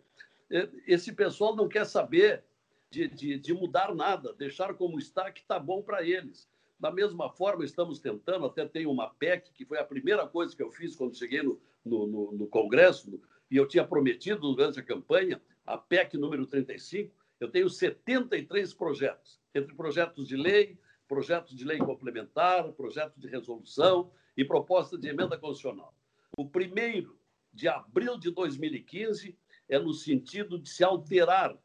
É, 0.50 0.68
esse 0.86 1.12
pessoal 1.12 1.54
não 1.54 1.68
quer 1.68 1.84
saber 1.84 2.44
de, 2.90 3.08
de, 3.08 3.38
de 3.38 3.52
mudar 3.52 3.94
nada, 3.94 4.32
deixar 4.32 4.74
como 4.74 4.98
está, 4.98 5.30
que 5.30 5.40
está 5.40 5.58
bom 5.58 5.82
para 5.82 6.02
eles. 6.02 6.48
Da 6.78 6.90
mesma 6.90 7.28
forma, 7.30 7.64
estamos 7.64 7.98
tentando, 7.98 8.46
até 8.46 8.66
tem 8.66 8.86
uma 8.86 9.10
PEC, 9.10 9.52
que 9.52 9.64
foi 9.64 9.78
a 9.78 9.84
primeira 9.84 10.26
coisa 10.26 10.54
que 10.54 10.62
eu 10.62 10.70
fiz 10.70 10.94
quando 10.94 11.16
cheguei 11.16 11.42
no, 11.42 11.60
no, 11.84 12.06
no, 12.06 12.32
no 12.32 12.46
Congresso, 12.46 13.20
e 13.50 13.56
eu 13.56 13.66
tinha 13.66 13.84
prometido 13.84 14.40
durante 14.54 14.78
a 14.78 14.82
campanha, 14.82 15.40
a 15.66 15.76
PEC 15.76 16.16
número 16.16 16.46
35, 16.46 17.12
eu 17.40 17.50
tenho 17.50 17.68
73 17.68 18.72
projetos, 18.74 19.40
entre 19.54 19.74
projetos 19.74 20.26
de 20.26 20.36
lei, 20.36 20.78
projetos 21.06 21.54
de 21.56 21.64
lei 21.64 21.78
complementar, 21.78 22.70
projetos 22.72 23.20
de 23.20 23.28
resolução 23.28 24.10
e 24.36 24.44
proposta 24.44 24.96
de 24.96 25.08
emenda 25.08 25.36
constitucional. 25.36 25.94
O 26.36 26.48
primeiro, 26.48 27.18
de 27.52 27.66
abril 27.66 28.18
de 28.18 28.30
2015, 28.30 29.36
é 29.68 29.78
no 29.78 29.92
sentido 29.92 30.58
de 30.58 30.68
se 30.68 30.82
alterar 30.82 31.56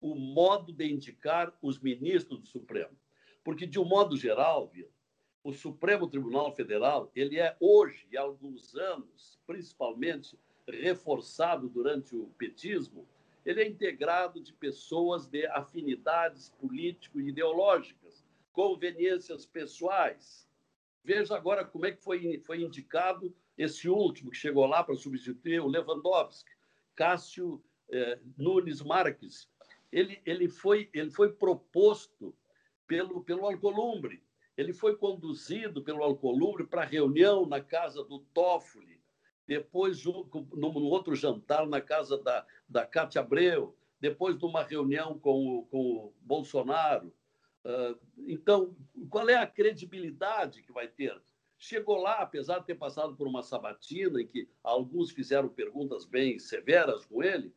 o 0.00 0.14
modo 0.14 0.72
de 0.72 0.90
indicar 0.90 1.56
os 1.62 1.78
ministros 1.78 2.40
do 2.40 2.46
Supremo. 2.46 2.96
Porque, 3.44 3.66
de 3.66 3.78
um 3.78 3.84
modo 3.84 4.16
geral, 4.16 4.72
o 5.44 5.52
Supremo 5.52 6.08
Tribunal 6.08 6.54
Federal 6.54 7.10
ele 7.14 7.38
é 7.38 7.56
hoje, 7.60 8.06
há 8.16 8.20
alguns 8.20 8.74
anos, 8.74 9.38
principalmente 9.46 10.38
reforçado 10.66 11.68
durante 11.68 12.16
o 12.16 12.26
petismo, 12.38 13.06
ele 13.44 13.62
é 13.62 13.68
integrado 13.68 14.40
de 14.40 14.52
pessoas 14.52 15.26
de 15.26 15.46
afinidades 15.46 16.50
político-ideológicas, 16.60 18.24
conveniências 18.52 19.44
pessoais. 19.44 20.48
Veja 21.04 21.36
agora 21.36 21.64
como 21.64 21.86
é 21.86 21.92
que 21.92 22.02
foi, 22.02 22.40
foi 22.46 22.62
indicado 22.62 23.34
esse 23.58 23.88
último 23.88 24.30
que 24.30 24.36
chegou 24.36 24.66
lá 24.66 24.84
para 24.84 24.94
substituir 24.94 25.60
o 25.60 25.66
Lewandowski, 25.66 26.51
Cássio 26.94 27.62
eh, 27.90 28.18
Nunes 28.36 28.82
Marques. 28.82 29.48
Ele, 29.90 30.20
ele, 30.24 30.48
foi, 30.48 30.88
ele 30.94 31.10
foi 31.10 31.32
proposto 31.32 32.34
pelo, 32.86 33.22
pelo 33.22 33.46
Alcolumbre. 33.46 34.22
Ele 34.56 34.72
foi 34.72 34.96
conduzido 34.96 35.82
pelo 35.82 36.02
Alcolumbre 36.02 36.64
para 36.64 36.84
reunião 36.84 37.46
na 37.46 37.60
casa 37.60 38.04
do 38.04 38.20
Toffoli, 38.34 39.00
depois 39.46 40.04
num 40.04 40.84
outro 40.84 41.14
jantar 41.14 41.66
na 41.66 41.80
casa 41.80 42.18
da, 42.18 42.46
da 42.68 42.86
Cátia 42.86 43.20
Abreu, 43.20 43.76
depois 44.00 44.38
de 44.38 44.44
uma 44.44 44.62
reunião 44.62 45.18
com 45.18 45.58
o, 45.58 45.66
com 45.66 45.78
o 45.78 46.14
Bolsonaro. 46.20 47.12
Ah, 47.64 47.94
então, 48.26 48.76
qual 49.08 49.28
é 49.28 49.36
a 49.36 49.46
credibilidade 49.46 50.62
que 50.62 50.72
vai 50.72 50.88
ter? 50.88 51.20
Chegou 51.62 51.96
lá, 51.96 52.14
apesar 52.14 52.58
de 52.58 52.66
ter 52.66 52.74
passado 52.74 53.14
por 53.14 53.24
uma 53.24 53.40
sabatina 53.40 54.20
em 54.20 54.26
que 54.26 54.48
alguns 54.64 55.12
fizeram 55.12 55.48
perguntas 55.48 56.04
bem 56.04 56.36
severas 56.36 57.04
com 57.06 57.22
ele, 57.22 57.54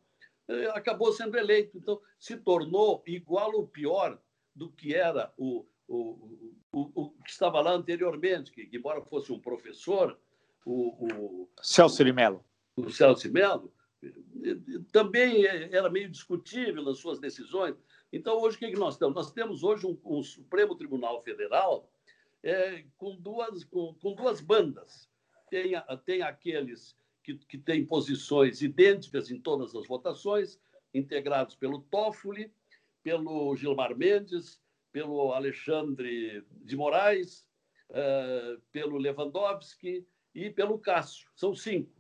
eh, 0.47 0.69
acabou 0.75 1.11
sendo 1.11 1.35
eleito. 1.35 1.75
Então, 1.75 1.99
se 2.19 2.37
tornou 2.37 3.01
igual 3.07 3.51
ou 3.55 3.67
pior 3.67 4.21
do 4.53 4.69
que 4.69 4.93
era 4.93 5.33
o, 5.35 5.65
o, 5.87 6.53
o, 6.71 7.01
o 7.01 7.09
que 7.23 7.31
estava 7.31 7.59
lá 7.61 7.71
anteriormente, 7.71 8.51
que, 8.51 8.69
embora 8.71 9.01
fosse 9.01 9.31
um 9.31 9.39
professor, 9.39 10.15
o, 10.63 11.49
Celso 11.63 12.03
de 12.05 12.13
Mello. 12.13 12.45
O 12.75 12.91
Celso 12.91 13.23
de 13.23 13.33
Mello 13.33 13.73
também 14.91 15.47
era 15.47 15.89
meio 15.89 16.11
discutível 16.11 16.83
nas 16.83 16.99
suas 16.99 17.19
decisões. 17.19 17.75
Então, 18.13 18.39
hoje, 18.39 18.55
o 18.57 18.59
que, 18.59 18.71
nós 18.73 18.99
temos? 18.99 19.15
Nós 19.15 19.31
temos 19.31 19.63
hoje 19.63 19.87
um, 19.87 19.97
um 20.05 20.21
Supremo 20.21 20.75
Tribunal 20.75 21.23
Federal 21.23 21.89
é, 22.45 22.85
com, 22.97 23.15
duas, 23.15 23.63
com, 23.63 23.95
com, 23.95 24.13
duas 24.13 24.39
bandas. 24.39 25.09
Tem, 25.49 25.71
tem 26.05 26.21
aqueles 26.21 26.95
que, 27.23 27.35
que 27.35 27.57
têm 27.57 27.83
posições 27.83 28.61
idênticas 28.61 29.31
em 29.31 29.41
todas 29.41 29.75
as 29.75 29.87
votações, 29.87 30.59
integrados 30.93 31.55
pelo 31.55 31.81
Toffoli, 31.81 32.53
pelo 33.01 33.55
Gilmar 33.55 33.97
Mendes, 33.97 34.61
pelo 34.91 35.33
Alexandre 35.33 36.45
de 36.51 36.77
Moraes, 36.77 37.49
uh, 37.89 38.61
pelo 38.71 38.97
Lewandowski, 38.97 40.07
e 40.35 40.49
pelo 40.49 40.77
Cássio. 40.77 41.29
São 41.35 41.55
cinco. 41.55 41.91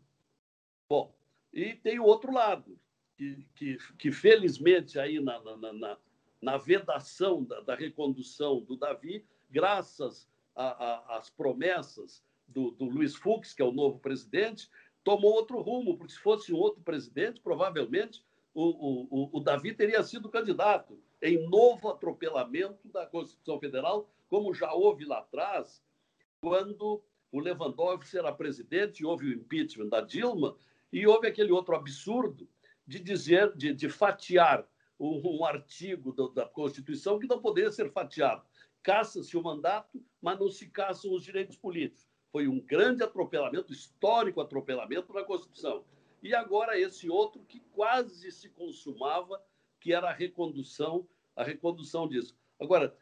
Bom, 0.89 1.15
e 1.53 1.73
tem 1.73 1.99
o 1.99 2.03
outro 2.03 2.31
lado, 2.31 2.77
que, 3.17 3.47
que, 3.55 3.77
que 3.97 4.11
felizmente 4.11 4.99
aí 4.99 5.19
na, 5.19 5.41
na, 5.41 5.73
na, 5.73 5.97
na 6.41 6.57
vedação 6.57 7.43
da, 7.43 7.61
da, 7.61 7.75
recondução 7.75 8.61
do 8.61 8.75
Davi, 8.75 9.25
graças 9.49 10.29
às 10.55 11.29
promessas 11.29 12.23
do, 12.47 12.71
do 12.71 12.85
Luiz 12.85 13.15
Fux, 13.15 13.53
que 13.53 13.61
é 13.61 13.65
o 13.65 13.71
novo 13.71 13.99
presidente, 13.99 14.69
tomou 15.03 15.33
outro 15.33 15.61
rumo, 15.61 15.97
porque 15.97 16.13
se 16.13 16.19
fosse 16.19 16.53
um 16.53 16.57
outro 16.57 16.81
presidente, 16.81 17.41
provavelmente 17.41 18.23
o, 18.53 18.63
o, 18.63 19.37
o 19.37 19.39
Davi 19.39 19.73
teria 19.73 20.01
sido 20.01 20.29
candidato 20.29 20.97
em 21.21 21.47
novo 21.49 21.89
atropelamento 21.89 22.87
da 22.87 23.05
Constituição 23.05 23.59
Federal, 23.59 24.09
como 24.29 24.53
já 24.53 24.73
houve 24.73 25.05
lá 25.05 25.19
atrás, 25.19 25.83
quando 26.39 27.03
o 27.31 27.39
Lewandowski 27.39 28.17
era 28.17 28.31
presidente, 28.31 29.05
houve 29.05 29.27
o 29.27 29.33
impeachment 29.33 29.89
da 29.89 30.01
Dilma, 30.01 30.55
e 30.91 31.05
houve 31.05 31.27
aquele 31.27 31.51
outro 31.51 31.75
absurdo 31.75 32.47
de 32.87 32.99
dizer, 32.99 33.53
de, 33.55 33.73
de 33.73 33.89
fatiar 33.89 34.65
um, 34.99 35.39
um 35.39 35.45
artigo 35.45 36.13
do, 36.13 36.29
da 36.29 36.45
Constituição 36.45 37.19
que 37.19 37.27
não 37.27 37.41
poderia 37.41 37.71
ser 37.71 37.91
fatiado. 37.91 38.45
caça-se 38.81 39.35
o 39.35 39.43
mandato, 39.43 40.01
mas 40.25 40.39
não 40.39 40.49
se 40.49 40.65
caçam 40.65 41.13
os 41.13 41.23
direitos 41.23 41.55
políticos. 41.55 42.07
Foi 42.31 42.47
um 42.47 42.59
grande 42.59 43.03
atropelamento, 43.03 43.71
histórico 43.71 44.41
atropelamento 44.41 45.13
na 45.13 45.23
Constituição. 45.23 45.85
E 46.23 46.33
agora 46.33 46.79
esse 46.79 47.07
outro 47.07 47.43
que 47.43 47.59
quase 47.71 48.31
se 48.31 48.49
consumava, 48.49 49.39
que 49.79 49.93
era 49.93 50.09
a 50.09 50.13
recondução, 50.13 51.07
a 51.35 51.43
recondução 51.43 52.07
disso. 52.07 52.35
Agora, 52.59 52.97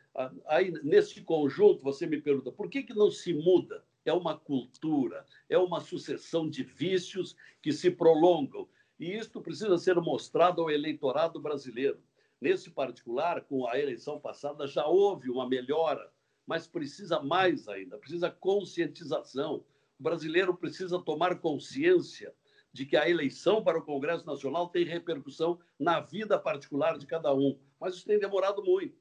aí 0.47 0.71
nesse 0.83 1.21
conjunto, 1.21 1.81
você 1.81 2.05
me 2.05 2.19
pergunta, 2.19 2.51
por 2.51 2.69
que, 2.69 2.83
que 2.83 2.93
não 2.93 3.09
se 3.09 3.33
muda? 3.33 3.85
É 4.03 4.11
uma 4.11 4.37
cultura, 4.37 5.25
é 5.47 5.57
uma 5.57 5.79
sucessão 5.79 6.49
de 6.49 6.61
vícios 6.61 7.37
que 7.61 7.71
se 7.71 7.89
prolongam. 7.89 8.67
E 8.99 9.15
isto 9.15 9.39
precisa 9.39 9.77
ser 9.77 9.95
mostrado 9.95 10.61
ao 10.61 10.69
eleitorado 10.69 11.39
brasileiro. 11.39 12.03
Nesse 12.41 12.69
particular, 12.69 13.45
com 13.45 13.65
a 13.65 13.79
eleição 13.79 14.19
passada, 14.19 14.67
já 14.67 14.85
houve 14.85 15.29
uma 15.29 15.47
melhora, 15.47 16.11
mas 16.45 16.67
precisa 16.67 17.19
mais 17.21 17.67
ainda, 17.67 17.97
precisa 17.97 18.29
conscientização. 18.29 19.63
O 19.99 20.03
brasileiro 20.03 20.53
precisa 20.55 20.99
tomar 20.99 21.39
consciência 21.39 22.33
de 22.71 22.85
que 22.85 22.97
a 22.97 23.07
eleição 23.07 23.63
para 23.63 23.77
o 23.77 23.83
Congresso 23.83 24.25
Nacional 24.25 24.67
tem 24.67 24.83
repercussão 24.83 25.59
na 25.79 25.99
vida 25.99 26.39
particular 26.39 26.97
de 26.97 27.05
cada 27.05 27.33
um. 27.33 27.57
Mas 27.79 27.95
isso 27.95 28.05
tem 28.05 28.19
demorado 28.19 28.63
muito. 28.63 28.97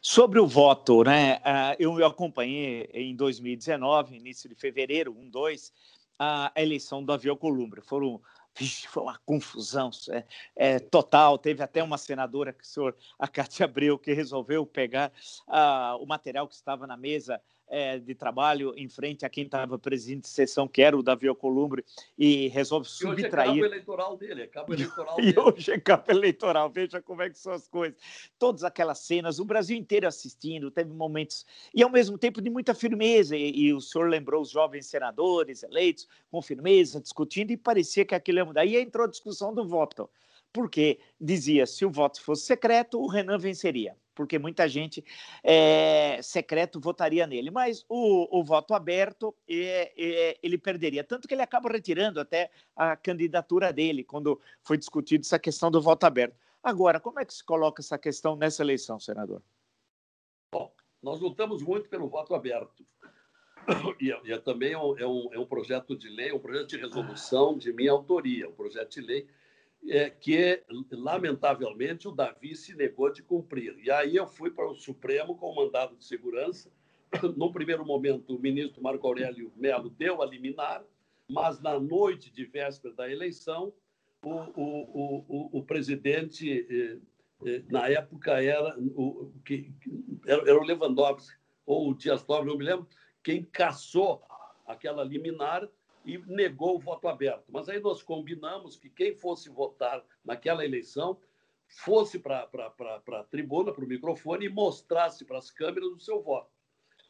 Sobre 0.00 0.38
o 0.38 0.46
voto, 0.46 1.02
né? 1.02 1.40
Ah, 1.44 1.76
eu 1.78 2.04
acompanhei 2.04 2.88
em 2.92 3.14
2019, 3.14 4.16
início 4.16 4.48
de 4.48 4.54
fevereiro, 4.54 5.16
1, 5.16 5.30
2, 5.30 5.72
a 6.18 6.52
eleição 6.56 7.04
do 7.04 7.12
Avião 7.12 7.36
Columbre. 7.36 7.80
Foram 7.80 8.20
Vixe, 8.56 8.86
foi 8.86 9.02
uma 9.02 9.18
confusão 9.18 9.90
é, 10.10 10.24
é, 10.54 10.78
total. 10.78 11.36
Teve 11.36 11.62
até 11.62 11.82
uma 11.82 11.98
senadora, 11.98 12.52
que 12.52 12.62
o 12.62 12.66
senhor, 12.66 12.96
a 13.18 13.26
Cátia 13.26 13.64
Abreu, 13.64 13.98
que 13.98 14.12
resolveu 14.12 14.64
pegar 14.64 15.12
ah, 15.48 15.96
o 16.00 16.06
material 16.06 16.46
que 16.46 16.54
estava 16.54 16.86
na 16.86 16.96
mesa 16.96 17.40
é, 17.68 17.98
de 17.98 18.14
trabalho 18.14 18.74
em 18.76 18.88
frente 18.88 19.24
a 19.24 19.28
quem 19.28 19.44
estava 19.44 19.78
presidente 19.78 20.22
de 20.22 20.28
sessão, 20.28 20.68
que 20.68 20.82
era 20.82 20.96
o 20.96 21.02
Davi 21.02 21.28
Alcolumbre, 21.28 21.84
e 22.16 22.48
resolve 22.48 22.88
subtrair. 22.88 23.56
E 23.56 23.62
hoje 23.62 23.62
é 23.62 23.64
cabo 23.64 23.64
eleitoral 23.64 24.16
dele, 24.16 24.42
é 24.42 24.46
cabo 24.46 24.74
eleitoral 24.74 25.16
dele. 25.16 25.34
E 25.34 25.40
hoje 25.40 25.72
é 25.72 25.80
cabo 25.80 26.04
eleitoral, 26.08 26.70
veja 26.70 27.02
como 27.02 27.22
é 27.22 27.30
que 27.30 27.38
são 27.38 27.52
as 27.52 27.66
coisas. 27.66 27.98
Todas 28.38 28.64
aquelas 28.64 28.98
cenas, 28.98 29.38
o 29.38 29.44
Brasil 29.44 29.76
inteiro 29.76 30.06
assistindo, 30.06 30.70
teve 30.70 30.92
momentos, 30.92 31.44
e 31.74 31.82
ao 31.82 31.90
mesmo 31.90 32.18
tempo 32.18 32.40
de 32.40 32.50
muita 32.50 32.74
firmeza, 32.74 33.36
e, 33.36 33.50
e 33.50 33.72
o 33.72 33.80
senhor 33.80 34.08
lembrou 34.08 34.42
os 34.42 34.50
jovens 34.50 34.86
senadores 34.86 35.62
eleitos 35.62 36.06
com 36.30 36.42
firmeza, 36.42 37.00
discutindo, 37.00 37.50
e 37.50 37.56
parecia 37.56 38.04
que 38.04 38.14
aquilo 38.14 38.38
ia 38.38 38.44
mudar. 38.44 38.64
E 38.64 38.76
entrou 38.76 39.06
a 39.06 39.10
discussão 39.10 39.54
do 39.54 39.66
voto, 39.66 40.08
porque 40.52 40.98
dizia, 41.20 41.66
se 41.66 41.84
o 41.84 41.90
voto 41.90 42.20
fosse 42.22 42.44
secreto, 42.44 43.00
o 43.00 43.08
Renan 43.08 43.38
venceria 43.38 43.96
porque 44.14 44.38
muita 44.38 44.68
gente 44.68 45.04
é, 45.42 46.20
secreto 46.22 46.80
votaria 46.80 47.26
nele. 47.26 47.50
Mas 47.50 47.84
o, 47.88 48.38
o 48.38 48.44
voto 48.44 48.74
aberto, 48.74 49.34
é, 49.48 49.92
é, 49.96 50.38
ele 50.42 50.56
perderia. 50.56 51.02
Tanto 51.04 51.26
que 51.26 51.34
ele 51.34 51.42
acaba 51.42 51.70
retirando 51.70 52.20
até 52.20 52.50
a 52.76 52.96
candidatura 52.96 53.72
dele, 53.72 54.04
quando 54.04 54.40
foi 54.62 54.78
discutido 54.78 55.22
essa 55.22 55.38
questão 55.38 55.70
do 55.70 55.80
voto 55.80 56.04
aberto. 56.04 56.36
Agora, 56.62 56.98
como 56.98 57.20
é 57.20 57.24
que 57.24 57.34
se 57.34 57.44
coloca 57.44 57.82
essa 57.82 57.98
questão 57.98 58.36
nessa 58.36 58.62
eleição, 58.62 58.98
senador? 58.98 59.42
Bom, 60.50 60.72
nós 61.02 61.20
lutamos 61.20 61.62
muito 61.62 61.88
pelo 61.88 62.08
voto 62.08 62.34
aberto. 62.34 62.84
E, 63.98 64.12
é, 64.12 64.20
e 64.24 64.32
é 64.32 64.38
também 64.38 64.72
é 64.72 64.78
um, 64.78 65.32
é 65.32 65.38
um, 65.38 65.46
projeto 65.46 65.96
de 65.96 66.10
lei, 66.10 66.30
um 66.32 66.38
projeto 66.38 66.68
de 66.68 66.76
resolução 66.76 67.56
de 67.56 67.72
minha 67.72 67.92
autoria, 67.92 68.46
um 68.46 68.52
projeto 68.52 68.92
de 68.92 69.00
lei 69.00 69.26
é, 69.88 70.08
que, 70.08 70.62
lamentavelmente, 70.90 72.08
o 72.08 72.12
Davi 72.12 72.54
se 72.56 72.74
negou 72.74 73.12
de 73.12 73.22
cumprir. 73.22 73.78
E 73.82 73.90
aí 73.90 74.16
eu 74.16 74.26
fui 74.26 74.50
para 74.50 74.68
o 74.68 74.74
Supremo 74.74 75.36
com 75.36 75.50
o 75.50 75.56
mandado 75.56 75.96
de 75.96 76.04
segurança. 76.04 76.70
No 77.36 77.52
primeiro 77.52 77.84
momento, 77.84 78.34
o 78.34 78.40
ministro 78.40 78.82
Marco 78.82 79.06
Aurélio 79.06 79.52
Melo 79.56 79.88
deu 79.90 80.20
a 80.20 80.26
liminar, 80.26 80.84
mas 81.28 81.60
na 81.60 81.78
noite 81.78 82.32
de 82.32 82.44
véspera 82.44 82.92
da 82.92 83.10
eleição, 83.10 83.72
o, 84.22 84.30
o, 84.30 85.24
o, 85.28 85.58
o 85.58 85.62
presidente, 85.62 86.66
eh, 86.68 86.98
eh, 87.46 87.62
na 87.68 87.88
época, 87.88 88.42
era 88.42 88.76
o, 88.78 89.32
que, 89.44 89.72
era 90.26 90.58
o 90.58 90.64
Lewandowski, 90.64 91.36
ou 91.64 91.90
o 91.90 91.94
Dias 91.94 92.24
Toffoli, 92.24 92.48
não 92.48 92.58
me 92.58 92.64
lembro, 92.64 92.88
quem 93.22 93.44
caçou 93.44 94.22
aquela 94.66 95.04
liminar 95.04 95.68
e 96.04 96.18
negou 96.18 96.76
o 96.76 96.80
voto 96.80 97.08
aberto. 97.08 97.44
Mas 97.48 97.68
aí 97.68 97.80
nós 97.80 98.02
combinamos 98.02 98.76
que 98.76 98.90
quem 98.90 99.14
fosse 99.14 99.48
votar 99.48 100.04
naquela 100.24 100.64
eleição 100.64 101.18
fosse 101.66 102.18
para 102.18 102.42
a 102.42 103.24
tribuna, 103.24 103.72
para 103.72 103.84
o 103.84 103.88
microfone 103.88 104.46
e 104.46 104.50
mostrasse 104.50 105.24
para 105.24 105.38
as 105.38 105.50
câmeras 105.50 105.88
o 105.88 106.00
seu 106.00 106.22
voto. 106.22 106.50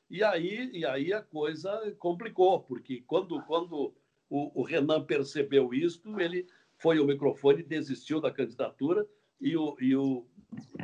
E 0.08 0.22
aí, 0.22 0.70
e 0.72 0.86
aí 0.86 1.12
a 1.12 1.20
coisa 1.20 1.94
complicou, 1.98 2.60
porque 2.60 3.02
quando, 3.06 3.42
quando 3.42 3.94
o, 4.30 4.60
o 4.60 4.62
Renan 4.62 5.04
percebeu 5.04 5.74
isto, 5.74 6.20
ele 6.20 6.46
foi 6.76 6.98
ao 6.98 7.06
microfone, 7.06 7.62
desistiu 7.62 8.20
da 8.20 8.30
candidatura 8.30 9.06
e 9.40 9.56
o, 9.56 9.76
e 9.80 9.96
o, 9.96 10.26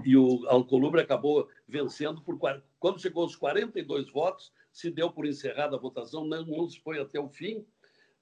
e 0.04 0.16
o 0.16 0.46
Alcolumbre 0.48 1.00
acabou 1.00 1.48
vencendo 1.68 2.20
por 2.22 2.38
quando 2.78 3.00
chegou 3.00 3.22
aos 3.22 3.36
42 3.36 4.10
votos, 4.10 4.52
se 4.72 4.90
deu 4.90 5.10
por 5.10 5.26
encerrada 5.26 5.76
a 5.76 5.80
votação, 5.80 6.24
não 6.24 6.68
se 6.68 6.80
foi 6.80 6.98
até 6.98 7.20
o 7.20 7.28
fim, 7.28 7.64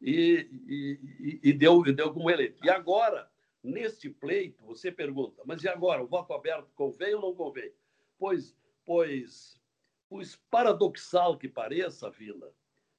e, 0.01 0.49
e, 0.69 1.41
e, 1.43 1.53
deu, 1.53 1.85
e 1.87 1.93
deu 1.93 2.13
como 2.13 2.31
eleito. 2.31 2.65
E 2.65 2.71
agora, 2.71 3.31
neste 3.63 4.09
pleito, 4.09 4.65
você 4.65 4.93
pergunta, 4.93 5.43
mas 5.45 5.63
e 5.63 5.69
agora, 5.69 6.03
o 6.03 6.07
voto 6.07 6.33
aberto 6.33 6.69
convém 6.75 7.15
ou 7.15 7.23
não 7.23 7.35
convém? 7.35 7.73
Pois, 8.19 8.57
pois, 8.85 9.61
pois 10.09 10.37
paradoxal 10.51 11.37
que 11.37 11.49
pareça, 11.49 12.11
Vila, 12.11 12.53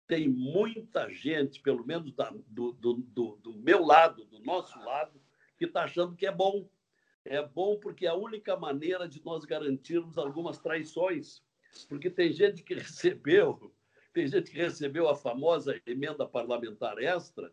tem 0.07 0.27
muita 0.27 1.09
gente, 1.09 1.61
pelo 1.61 1.85
menos 1.85 2.11
da, 2.13 2.33
do, 2.47 2.73
do, 2.73 2.93
do, 2.95 3.35
do 3.37 3.53
meu 3.53 3.85
lado, 3.85 4.25
do 4.25 4.39
nosso 4.39 4.77
lado, 4.79 5.21
que 5.57 5.65
está 5.65 5.83
achando 5.83 6.15
que 6.15 6.25
é 6.25 6.31
bom. 6.31 6.67
É 7.23 7.45
bom 7.45 7.77
porque 7.77 8.07
é 8.07 8.09
a 8.09 8.15
única 8.15 8.55
maneira 8.55 9.07
de 9.07 9.23
nós 9.23 9.45
garantirmos 9.45 10.17
algumas 10.17 10.57
traições. 10.57 11.43
Porque 11.87 12.09
tem 12.09 12.31
gente 12.31 12.63
que 12.63 12.73
recebeu 12.73 13.71
tem 14.13 14.27
gente 14.27 14.51
que 14.51 14.57
recebeu 14.57 15.07
a 15.07 15.15
famosa 15.15 15.79
emenda 15.85 16.25
parlamentar 16.25 16.97
extra, 16.99 17.51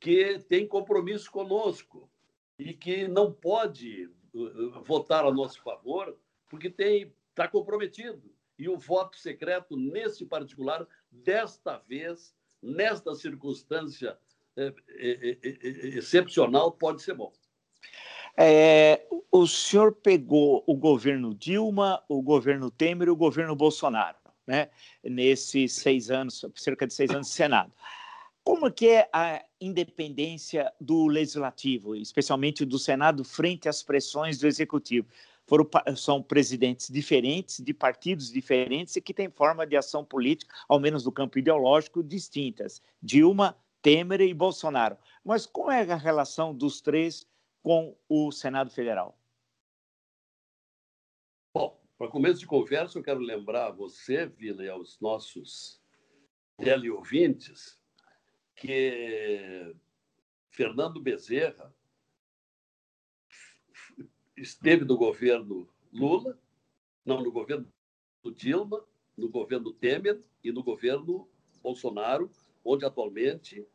que 0.00 0.38
tem 0.48 0.66
compromisso 0.66 1.30
conosco 1.30 2.10
e 2.58 2.72
que 2.72 3.08
não 3.08 3.32
pode 3.32 4.10
uh, 4.32 4.40
uh, 4.40 4.84
votar 4.84 5.24
a 5.24 5.32
nosso 5.32 5.62
favor 5.62 6.16
porque 6.48 6.70
tem 6.70 7.12
está 7.30 7.48
comprometido. 7.48 8.32
E 8.56 8.68
o 8.68 8.78
voto 8.78 9.16
secreto, 9.16 9.76
nesse 9.76 10.24
particular, 10.24 10.86
desta 11.10 11.78
vez, 11.78 12.32
nesta 12.62 13.12
circunstância 13.14 14.16
é, 14.56 14.72
é, 14.90 15.38
é, 15.42 15.48
excepcional, 15.98 16.70
pode 16.70 17.02
ser 17.02 17.14
bom. 17.14 17.32
É, 18.36 19.04
o 19.32 19.46
senhor 19.48 19.92
pegou 19.92 20.62
o 20.66 20.76
governo 20.76 21.34
Dilma, 21.34 22.04
o 22.08 22.22
governo 22.22 22.70
Temer 22.70 23.08
e 23.08 23.10
o 23.10 23.16
governo 23.16 23.56
Bolsonaro 23.56 24.23
né, 24.46 24.68
nesses 25.02 25.72
seis 25.72 26.10
anos, 26.10 26.44
cerca 26.54 26.86
de 26.86 26.94
seis 26.94 27.10
anos 27.10 27.28
de 27.28 27.34
Senado. 27.34 27.72
Como 28.42 28.70
que 28.70 28.88
é 28.88 29.08
a 29.10 29.42
independência 29.58 30.70
do 30.78 31.06
legislativo, 31.06 31.96
especialmente 31.96 32.64
do 32.66 32.78
Senado, 32.78 33.24
frente 33.24 33.70
às 33.70 33.82
pressões 33.82 34.38
do 34.38 34.46
executivo? 34.46 35.08
Foram, 35.46 35.68
são 35.96 36.22
presidentes 36.22 36.90
diferentes, 36.90 37.60
de 37.60 37.72
partidos 37.72 38.30
diferentes 38.30 38.96
e 38.96 39.00
que 39.00 39.14
têm 39.14 39.30
forma 39.30 39.66
de 39.66 39.76
ação 39.76 40.04
política, 40.04 40.54
ao 40.68 40.78
menos 40.78 41.04
no 41.04 41.12
campo 41.12 41.38
ideológico, 41.38 42.02
distintas. 42.02 42.82
Dilma, 43.02 43.56
Temer 43.80 44.20
e 44.20 44.34
Bolsonaro. 44.34 44.96
Mas 45.24 45.46
qual 45.46 45.70
é 45.70 45.90
a 45.90 45.96
relação 45.96 46.54
dos 46.54 46.80
três 46.82 47.26
com 47.62 47.96
o 48.08 48.30
Senado 48.30 48.70
Federal? 48.70 49.16
Para 52.04 52.10
começo 52.10 52.38
de 52.40 52.46
conversa, 52.46 52.98
eu 52.98 53.02
quero 53.02 53.18
lembrar 53.18 53.68
a 53.68 53.70
você, 53.70 54.26
Vila, 54.26 54.62
e 54.62 54.68
aos 54.68 55.00
nossos 55.00 55.80
teleouvintes, 56.58 57.80
que 58.54 59.74
Fernando 60.50 61.00
Bezerra 61.00 61.74
esteve 64.36 64.84
no 64.84 64.98
governo 64.98 65.66
Lula, 65.90 66.38
não 67.06 67.22
no 67.22 67.32
governo 67.32 67.72
Dilma, 68.36 68.84
no 69.16 69.30
governo 69.30 69.72
Temer 69.72 70.20
e 70.42 70.52
no 70.52 70.62
governo 70.62 71.26
Bolsonaro, 71.62 72.30
onde 72.62 72.84
atualmente 72.84 73.66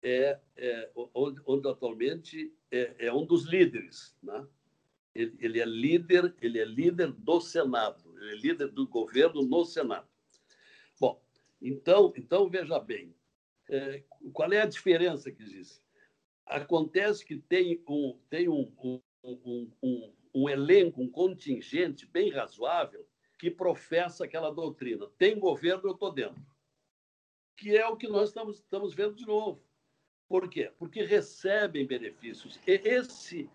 é, 0.00 0.38
é 0.56 0.92
onde, 0.94 1.42
onde, 1.44 1.68
atualmente 1.68 2.56
é, 2.70 3.06
é 3.06 3.12
um 3.12 3.26
dos 3.26 3.46
líderes, 3.46 4.16
né? 4.22 4.46
Ele, 5.14 5.36
ele 5.38 5.60
é 5.60 5.64
líder, 5.64 6.34
ele 6.40 6.58
é 6.58 6.64
líder 6.64 7.12
do 7.12 7.40
Senado, 7.40 8.02
ele 8.18 8.32
é 8.32 8.34
líder 8.36 8.68
do 8.68 8.86
governo 8.86 9.42
no 9.42 9.64
Senado. 9.64 10.08
Bom, 10.98 11.22
então, 11.60 12.12
então 12.16 12.48
veja 12.48 12.78
bem, 12.80 13.14
é, 13.70 14.02
qual 14.32 14.52
é 14.52 14.60
a 14.60 14.66
diferença 14.66 15.30
que 15.30 15.42
existe? 15.42 15.82
Acontece 16.46 17.24
que 17.24 17.38
tem 17.38 17.82
um, 17.88 18.18
tem 18.28 18.48
um, 18.48 18.72
um, 18.82 19.00
um, 19.22 19.70
um, 19.82 20.14
um 20.34 20.48
elenco, 20.48 21.00
um 21.00 21.08
contingente 21.08 22.06
bem 22.06 22.30
razoável, 22.30 23.06
que 23.38 23.50
professa 23.50 24.24
aquela 24.24 24.50
doutrina. 24.50 25.08
Tem 25.16 25.38
governo, 25.38 25.88
eu 25.88 25.92
estou 25.92 26.12
dentro. 26.12 26.44
Que 27.56 27.76
é 27.76 27.86
o 27.86 27.96
que 27.96 28.08
nós 28.08 28.28
estamos, 28.28 28.58
estamos 28.58 28.94
vendo 28.94 29.14
de 29.14 29.26
novo. 29.26 29.62
Por 30.28 30.48
quê? 30.48 30.72
Porque 30.78 31.02
recebem 31.02 31.86
benefícios. 31.86 32.58
E 32.66 32.72
esse, 32.72 33.48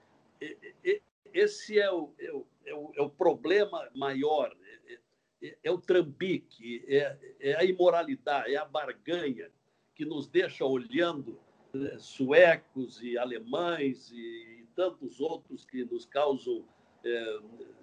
esse 1.34 1.80
é, 1.80 1.92
o, 1.92 2.14
é, 2.20 2.32
o, 2.32 2.48
é, 2.66 2.74
o, 2.74 2.92
é 2.96 3.02
o 3.02 3.10
problema 3.10 3.90
maior, 3.96 4.56
é, 4.88 5.00
é, 5.42 5.58
é, 5.64 5.72
o 5.72 5.80
trambique, 5.80 6.84
é, 6.88 7.18
é 7.40 7.56
a 7.56 7.64
imoralidade, 7.64 8.54
é 8.54 8.58
a 8.58 8.66
barganha 8.66 9.52
que 9.96 10.06
nos 10.06 10.28
deixa 10.28 10.66
olhando 10.66 11.40
né, 11.74 11.98
suecos 12.00 13.02
e 13.02 13.18
alemães 13.18 14.12
e, 14.12 14.68
tantos 14.76 15.20
outros 15.20 15.66
que 15.66 15.84
nos 15.84 16.06
causam 16.06 16.66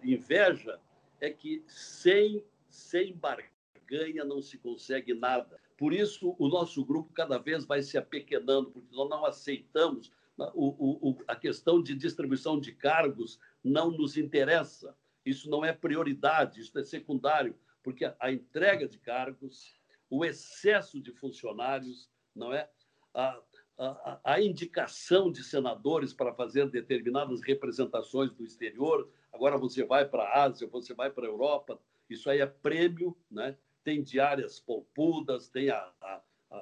inveja, 0.03 0.81
é 1.21 1.29
que 1.29 1.63
sem, 1.67 2.43
sem 2.71 3.15
barganha 3.15 4.25
não 4.25 4.41
se 4.41 4.57
consegue 4.57 5.13
nada. 5.13 5.61
Por 5.77 5.93
isso, 5.93 6.35
o 6.39 6.49
nosso 6.49 6.83
grupo 6.83 7.13
cada 7.13 7.37
vez 7.37 7.67
vai 7.67 7.83
se 7.83 7.99
apequenando, 7.99 8.71
porque 8.71 8.97
nós 8.97 9.11
não 9.11 9.27
aceitamos 9.27 10.11
o, 10.39 11.11
o, 11.11 11.19
a 11.27 11.35
questão 11.35 11.83
de 11.83 11.95
distribuição 11.95 12.61
de 12.61 12.73
cargos 12.73 13.39
não 13.63 13.91
nos 13.91 14.17
interessa. 14.17 14.97
Isso 15.25 15.51
não 15.51 15.65
é 15.65 15.73
prioridade, 15.73 16.61
isso 16.61 16.79
é 16.79 16.85
secundário, 16.85 17.59
porque 17.83 18.05
a, 18.19 18.31
entrega 18.31 18.87
de 18.87 18.99
cargos, 18.99 19.75
o 20.09 20.25
excesso 20.25 21.01
de 21.01 21.13
funcionários, 21.13 22.11
não 22.35 22.53
é? 22.53 22.69
A, 23.13 23.41
a, 23.79 24.21
a, 24.23 24.41
indicação 24.41 25.33
de 25.33 25.43
senadores 25.43 26.13
para 26.13 26.35
fazer 26.35 26.71
determinadas 26.71 27.43
representações 27.43 28.31
do 28.33 28.45
exterior. 28.45 29.11
Agora 29.33 29.57
você 29.59 29.85
vai 29.85 30.07
para 30.07 30.23
a 30.23 30.45
Ásia, 30.45 30.69
você 30.69 30.95
vai 30.95 31.11
para 31.11 31.25
a 31.25 31.31
Europa, 31.31 31.81
isso 32.09 32.31
aí 32.31 32.41
é 32.41 32.47
prêmio, 32.47 33.17
né? 33.31 33.57
tem 33.87 34.03
diárias 34.03 34.59
polpudas, 34.59 35.49
tem 35.49 35.71
a, 35.71 35.93
a, 36.01 36.23
a, 36.51 36.57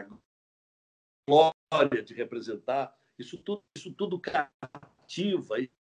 a 0.00 0.08
glória 1.28 2.02
de 2.02 2.14
representar. 2.14 2.98
Isso 3.20 3.36
tudo, 3.36 3.62
isso 3.76 3.92
tudo 3.92 4.18
cativa. 4.18 5.56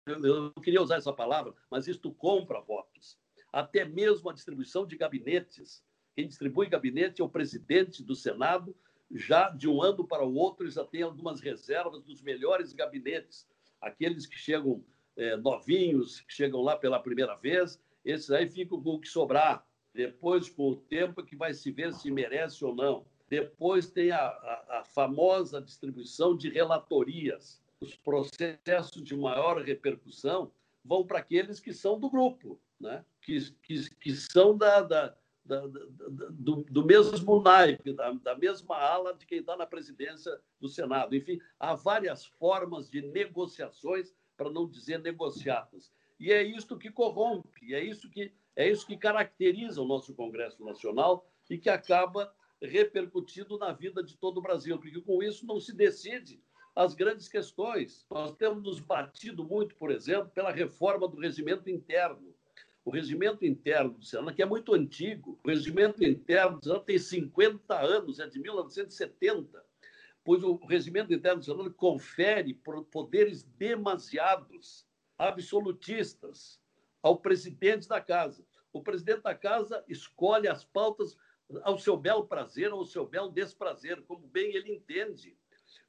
Eu 0.08 0.20
não 0.20 0.62
queria 0.62 0.82
usar 0.82 0.96
essa 0.96 1.14
palavra, 1.14 1.54
mas 1.70 1.88
isto 1.88 2.12
compra 2.12 2.60
votos. 2.60 3.20
Até 3.54 3.86
mesmo 3.86 4.30
a 4.30 4.34
distribuição 4.34 4.86
de 4.86 4.98
gabinetes. 4.98 5.84
Quem 6.16 6.28
distribui 6.28 6.68
gabinete 6.68 7.22
é 7.22 7.24
o 7.24 7.30
presidente 7.30 8.04
do 8.04 8.16
Senado. 8.16 8.76
Já 9.14 9.50
de 9.50 9.68
um 9.68 9.82
ano 9.82 10.08
para 10.08 10.26
o 10.26 10.34
outro, 10.34 10.70
já 10.70 10.84
tem 10.84 11.04
algumas 11.04 11.42
reservas 11.42 12.04
dos 12.04 12.22
melhores 12.22 12.74
gabinetes. 12.74 13.48
Aqueles 13.80 14.26
que 14.26 14.38
chegam 14.38 14.84
é, 15.16 15.36
novinhos, 15.38 16.22
que 16.22 16.34
chegam 16.34 16.62
lá 16.62 16.76
pela 16.76 17.00
primeira 17.00 17.36
vez, 17.36 17.80
esses 18.04 18.32
aí 18.32 18.50
ficam 18.50 18.82
com 18.82 18.92
o 18.92 19.00
que 19.00 19.08
sobrar. 19.08 19.68
Depois, 19.94 20.50
com 20.50 20.70
o 20.70 20.76
tempo, 20.76 21.24
que 21.24 21.36
vai 21.36 21.54
se 21.54 21.72
ver 21.72 21.94
se 21.94 22.10
merece 22.10 22.64
ou 22.64 22.74
não. 22.74 23.06
Depois 23.32 23.90
tem 23.90 24.12
a, 24.12 24.28
a, 24.28 24.80
a 24.80 24.84
famosa 24.84 25.62
distribuição 25.62 26.36
de 26.36 26.50
relatorias. 26.50 27.64
Os 27.80 27.96
processos 27.96 29.02
de 29.02 29.16
maior 29.16 29.62
repercussão 29.62 30.52
vão 30.84 31.08
para 31.08 31.20
aqueles 31.20 31.58
que 31.58 31.72
são 31.72 31.98
do 31.98 32.10
grupo, 32.10 32.60
né? 32.78 33.06
que, 33.22 33.40
que, 33.64 33.90
que 33.96 34.14
são 34.14 34.58
da, 34.58 34.82
da, 34.82 35.16
da, 35.46 35.66
do, 36.30 36.66
do, 36.70 36.86
mesmo 36.86 37.42
naipe, 37.42 37.94
da, 37.94 38.12
da 38.12 38.38
mesma 38.38 38.76
ala 38.76 39.14
de 39.14 39.26
quem 39.26 39.40
está 39.40 39.56
na 39.56 39.66
presidência 39.66 40.38
do 40.60 40.68
Senado. 40.68 41.16
Enfim, 41.16 41.40
há 41.58 41.74
várias 41.74 42.26
formas 42.26 42.90
de 42.90 43.02
negociações, 43.02 44.14
para 44.36 44.50
não 44.50 44.68
dizer 44.68 45.00
negociadas. 45.00 45.90
E 46.20 46.34
é 46.34 46.44
isso 46.44 46.78
que 46.78 46.92
corrompe, 46.92 47.74
é 47.74 47.82
isso 47.82 48.10
que, 48.10 48.34
é 48.58 48.70
isso 48.70 48.86
que 48.86 48.98
caracteriza 48.98 49.82
o 49.82 49.88
nosso 49.88 50.14
Congresso 50.14 50.66
Nacional 50.66 51.26
e 51.50 51.58
que 51.58 51.70
acaba 51.70 52.34
repercutindo 52.62 53.58
na 53.58 53.74
vida 53.74 54.04
de 54.04 54.16
todo 54.16 54.38
o 54.38 54.42
Brasil, 54.42 54.78
porque 54.78 55.02
com 55.02 55.24
isso 55.24 55.46
não 55.46 55.60
se 55.60 55.74
decide 55.74 56.42
as 56.76 56.94
grandes 56.94 57.28
questões. 57.28 58.06
Nós 58.10 58.34
temos 58.36 58.64
nos 58.64 58.80
batido 58.80 59.44
muito, 59.44 59.76
por 59.76 59.92
exemplo, 59.92 60.30
pela 60.30 60.52
reforma 60.52 61.08
do 61.08 61.20
regimento 61.20 61.70
interno. 61.70 62.34
O 62.84 62.90
regimento 62.90 63.46
interno 63.46 63.92
do 63.92 64.06
Senado, 64.06 64.34
que 64.34 64.42
é 64.42 64.46
muito 64.46 64.74
antigo, 64.74 65.40
o 65.44 65.48
regimento 65.48 66.04
interno 66.04 66.58
do 66.58 66.64
Senado 66.64 66.84
tem 66.84 66.98
50 66.98 67.80
anos, 67.80 68.20
é 68.20 68.28
de 68.28 68.40
1970, 68.40 69.64
pois 70.24 70.44
o 70.44 70.56
regimento 70.66 71.14
interno 71.14 71.40
do 71.40 71.46
Senado 71.46 71.74
confere 71.74 72.54
poderes 72.92 73.44
demasiados, 73.44 74.88
absolutistas, 75.18 76.60
ao 77.04 77.18
presidente 77.18 77.88
da 77.88 78.00
casa. 78.00 78.46
O 78.74 78.82
presidente 78.82 79.22
da 79.22 79.36
casa 79.36 79.84
escolhe 79.88 80.48
as 80.48 80.64
pautas 80.64 81.18
ao 81.64 81.78
seu 81.78 81.98
belo 81.98 82.28
prazer 82.28 82.72
ou 82.72 82.80
ao 82.80 82.86
seu 82.86 83.06
belo 83.06 83.32
desprazer, 83.32 84.02
como 84.04 84.28
bem 84.28 84.56
ele 84.56 84.74
entende. 84.74 85.38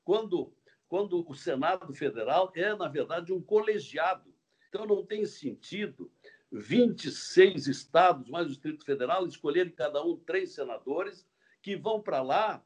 Quando, 0.05 0.53
quando 0.89 1.25
o 1.29 1.35
Senado 1.35 1.93
Federal 1.95 2.53
é, 2.55 2.75
na 2.75 2.89
verdade, 2.89 3.33
um 3.33 3.43
colegiado. 3.43 4.35
Então, 4.69 4.87
não 4.87 5.05
tem 5.05 5.27
sentido 5.27 6.11
26 6.51 7.67
estados, 7.67 8.29
mais 8.29 8.47
o 8.47 8.51
Distrito 8.51 8.85
Federal, 8.85 9.27
escolherem 9.27 9.73
cada 9.73 10.05
um 10.05 10.17
três 10.17 10.55
senadores 10.55 11.27
que 11.63 11.77
vão 11.77 12.01
para 12.01 12.23
lá 12.23 12.65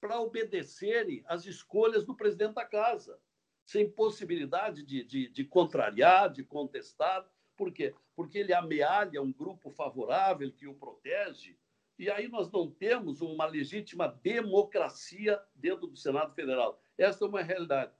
para 0.00 0.20
obedecerem 0.20 1.22
às 1.26 1.44
escolhas 1.44 2.04
do 2.04 2.16
presidente 2.16 2.54
da 2.54 2.64
casa, 2.64 3.18
sem 3.66 3.88
possibilidade 3.90 4.82
de, 4.82 5.04
de, 5.04 5.28
de 5.28 5.44
contrariar, 5.44 6.32
de 6.32 6.42
contestar. 6.42 7.28
Por 7.56 7.70
quê? 7.70 7.94
Porque 8.16 8.38
ele 8.38 8.54
amealha 8.54 9.20
um 9.20 9.32
grupo 9.32 9.70
favorável 9.70 10.50
que 10.50 10.66
o 10.66 10.74
protege 10.74 11.58
e 12.00 12.10
aí 12.10 12.28
nós 12.28 12.50
não 12.50 12.70
temos 12.70 13.20
uma 13.20 13.44
legítima 13.44 14.08
democracia 14.22 15.38
dentro 15.54 15.86
do 15.86 15.98
Senado 15.98 16.32
Federal. 16.32 16.80
Essa 16.96 17.26
é 17.26 17.28
uma 17.28 17.42
realidade. 17.42 17.92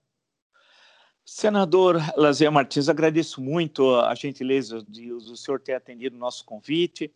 Senador 1.23 1.97
Lazer 2.17 2.51
Martins, 2.51 2.89
agradeço 2.89 3.43
muito 3.43 3.95
a 3.95 4.15
gentileza 4.15 4.83
de 4.89 5.13
o 5.13 5.37
senhor 5.37 5.61
ter 5.61 5.75
atendido 5.75 6.17
o 6.17 6.19
nosso 6.19 6.47
convite. 6.47 7.13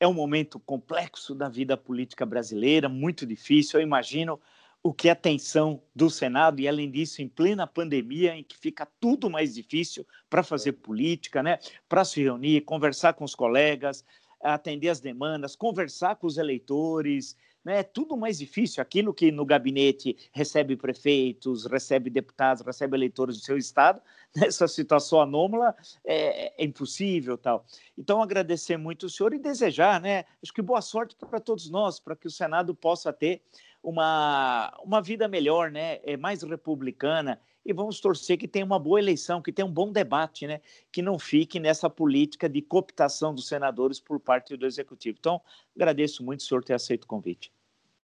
É 0.00 0.08
um 0.08 0.12
momento 0.12 0.58
complexo 0.58 1.36
da 1.36 1.48
vida 1.48 1.76
política 1.76 2.26
brasileira, 2.26 2.88
muito 2.88 3.24
difícil. 3.24 3.78
Eu 3.78 3.84
imagino 3.84 4.40
o 4.82 4.92
que 4.92 5.08
é 5.08 5.12
a 5.12 5.16
tensão 5.16 5.80
do 5.94 6.10
Senado 6.10 6.60
e, 6.60 6.66
além 6.66 6.90
disso, 6.90 7.22
em 7.22 7.28
plena 7.28 7.64
pandemia, 7.64 8.34
em 8.34 8.42
que 8.42 8.58
fica 8.58 8.86
tudo 9.00 9.30
mais 9.30 9.54
difícil 9.54 10.04
para 10.28 10.42
fazer 10.42 10.72
política, 10.72 11.44
né? 11.44 11.60
para 11.88 12.04
se 12.04 12.22
reunir, 12.22 12.60
conversar 12.62 13.14
com 13.14 13.24
os 13.24 13.36
colegas, 13.36 14.04
atender 14.44 14.90
as 14.90 15.00
demandas, 15.00 15.56
conversar 15.56 16.16
com 16.16 16.26
os 16.26 16.36
eleitores, 16.36 17.36
né? 17.64 17.78
É 17.78 17.82
tudo 17.82 18.16
mais 18.16 18.38
difícil. 18.38 18.82
Aquilo 18.82 19.14
que 19.14 19.32
no 19.32 19.44
gabinete 19.46 20.16
recebe 20.32 20.76
prefeitos, 20.76 21.64
recebe 21.64 22.10
deputados, 22.10 22.64
recebe 22.64 22.96
eleitores 22.96 23.38
do 23.38 23.44
seu 23.44 23.56
estado, 23.56 24.02
nessa 24.36 24.68
situação 24.68 25.20
anômala 25.20 25.74
é, 26.04 26.62
é 26.62 26.64
impossível 26.64 27.38
tal. 27.38 27.64
Então 27.96 28.22
agradecer 28.22 28.76
muito 28.76 29.06
o 29.06 29.10
senhor 29.10 29.32
e 29.32 29.38
desejar, 29.38 30.00
né? 30.00 30.24
Acho 30.42 30.52
que 30.52 30.60
boa 30.60 30.82
sorte 30.82 31.16
para 31.16 31.40
todos 31.40 31.70
nós, 31.70 31.98
para 31.98 32.14
que 32.14 32.26
o 32.26 32.30
Senado 32.30 32.74
possa 32.74 33.12
ter 33.12 33.42
uma, 33.82 34.72
uma 34.82 35.00
vida 35.00 35.26
melhor, 35.26 35.70
né? 35.70 36.00
É 36.04 36.16
mais 36.16 36.42
republicana 36.42 37.40
e 37.64 37.72
vamos 37.72 38.00
torcer 38.00 38.36
que 38.36 38.46
tenha 38.46 38.64
uma 38.64 38.78
boa 38.78 38.98
eleição, 38.98 39.40
que 39.40 39.52
tenha 39.52 39.64
um 39.64 39.72
bom 39.72 39.90
debate, 39.90 40.46
né? 40.46 40.60
Que 40.92 41.00
não 41.00 41.18
fique 41.18 41.58
nessa 41.58 41.88
política 41.88 42.48
de 42.48 42.60
cooptação 42.60 43.34
dos 43.34 43.48
senadores 43.48 43.98
por 43.98 44.20
parte 44.20 44.56
do 44.56 44.66
executivo. 44.66 45.16
Então, 45.18 45.40
agradeço 45.74 46.22
muito 46.22 46.40
o 46.40 46.42
senhor 46.42 46.62
ter 46.62 46.74
aceito 46.74 47.04
o 47.04 47.08
convite. 47.08 47.52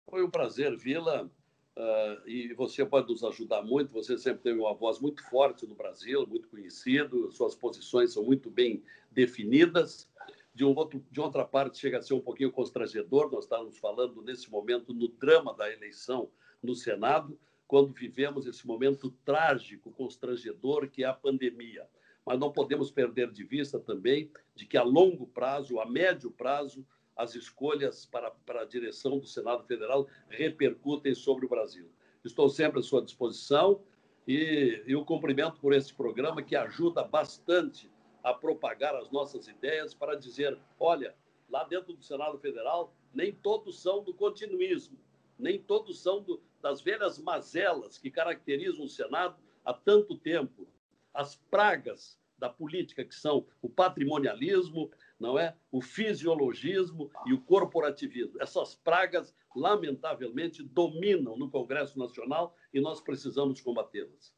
Foi 0.07 0.23
um 0.23 0.29
prazer, 0.29 0.77
Vila. 0.77 1.29
Uh, 1.75 2.27
e 2.27 2.53
você 2.55 2.85
pode 2.85 3.09
nos 3.09 3.23
ajudar 3.23 3.63
muito. 3.63 3.93
Você 3.93 4.17
sempre 4.17 4.43
teve 4.43 4.59
uma 4.59 4.73
voz 4.73 4.99
muito 4.99 5.23
forte 5.29 5.65
no 5.65 5.75
Brasil, 5.75 6.27
muito 6.27 6.47
conhecido. 6.49 7.31
Suas 7.31 7.55
posições 7.55 8.13
são 8.13 8.23
muito 8.23 8.51
bem 8.51 8.83
definidas. 9.09 10.07
De, 10.53 10.65
um 10.65 10.75
outro, 10.75 11.03
de 11.09 11.21
outra 11.21 11.45
parte, 11.45 11.79
chega 11.79 11.99
a 11.99 12.01
ser 12.01 12.13
um 12.13 12.19
pouquinho 12.19 12.51
constrangedor. 12.51 13.31
Nós 13.31 13.45
estamos 13.45 13.77
falando 13.77 14.21
nesse 14.21 14.51
momento 14.51 14.93
no 14.93 15.07
drama 15.07 15.53
da 15.53 15.71
eleição 15.71 16.29
no 16.61 16.75
Senado 16.75 17.39
quando 17.69 17.93
vivemos 17.93 18.47
esse 18.47 18.65
momento 18.65 19.11
trágico, 19.23 19.91
constrangedor 19.91 20.89
que 20.89 21.03
é 21.03 21.07
a 21.07 21.13
pandemia. 21.13 21.87
Mas 22.25 22.39
não 22.39 22.51
podemos 22.51 22.89
perder 22.89 23.31
de 23.31 23.43
vista 23.43 23.79
também 23.79 24.31
de 24.55 24.65
que 24.65 24.75
a 24.75 24.81
longo 24.81 25.27
prazo, 25.27 25.79
a 25.79 25.85
médio 25.85 26.31
prazo, 26.31 26.83
as 27.15 27.35
escolhas 27.35 28.07
para, 28.07 28.31
para 28.31 28.63
a 28.63 28.65
direção 28.65 29.19
do 29.19 29.27
Senado 29.27 29.63
Federal 29.65 30.07
repercutem 30.29 31.13
sobre 31.13 31.45
o 31.45 31.49
Brasil. 31.49 31.91
Estou 32.25 32.49
sempre 32.49 32.79
à 32.79 32.81
sua 32.81 33.03
disposição 33.03 33.83
e, 34.27 34.81
e 34.87 34.95
o 34.95 35.05
cumprimento 35.05 35.59
por 35.59 35.71
esse 35.71 35.93
programa 35.93 36.41
que 36.41 36.55
ajuda 36.55 37.03
bastante 37.03 37.87
a 38.23 38.33
propagar 38.33 38.95
as 38.95 39.11
nossas 39.11 39.47
ideias 39.47 39.93
para 39.93 40.15
dizer, 40.15 40.57
olha, 40.79 41.15
lá 41.47 41.63
dentro 41.65 41.93
do 41.93 42.01
Senado 42.01 42.39
Federal, 42.39 42.95
nem 43.13 43.31
todos 43.31 43.79
são 43.79 44.03
do 44.03 44.11
continuismo, 44.11 44.97
nem 45.39 45.59
todos 45.59 46.01
são 46.01 46.21
do, 46.21 46.41
das 46.61 46.81
velhas 46.81 47.17
mazelas 47.17 47.97
que 47.97 48.11
caracterizam 48.11 48.85
o 48.85 48.89
Senado 48.89 49.37
há 49.63 49.73
tanto 49.73 50.17
tempo, 50.17 50.67
as 51.13 51.35
pragas 51.35 52.19
da 52.37 52.49
política, 52.49 53.03
que 53.03 53.13
são 53.13 53.45
o 53.61 53.69
patrimonialismo, 53.69 54.89
não 55.19 55.37
é? 55.37 55.55
O 55.71 55.81
fisiologismo 55.81 57.11
e 57.25 57.33
o 57.33 57.41
corporativismo. 57.41 58.41
Essas 58.41 58.75
pragas, 58.75 59.35
lamentavelmente, 59.55 60.63
dominam 60.63 61.37
no 61.37 61.49
Congresso 61.49 61.99
Nacional 61.99 62.55
e 62.73 62.79
nós 62.79 63.01
precisamos 63.01 63.59
combatê-las. 63.59 64.33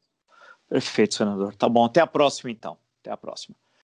Perfeito, 0.68 1.14
senador. 1.14 1.54
Tá 1.54 1.68
bom. 1.68 1.84
Até 1.84 2.00
a 2.00 2.06
próxima, 2.06 2.50
então. 2.50 2.76
Até 3.00 3.10
a 3.10 3.16
próxima. 3.16 3.56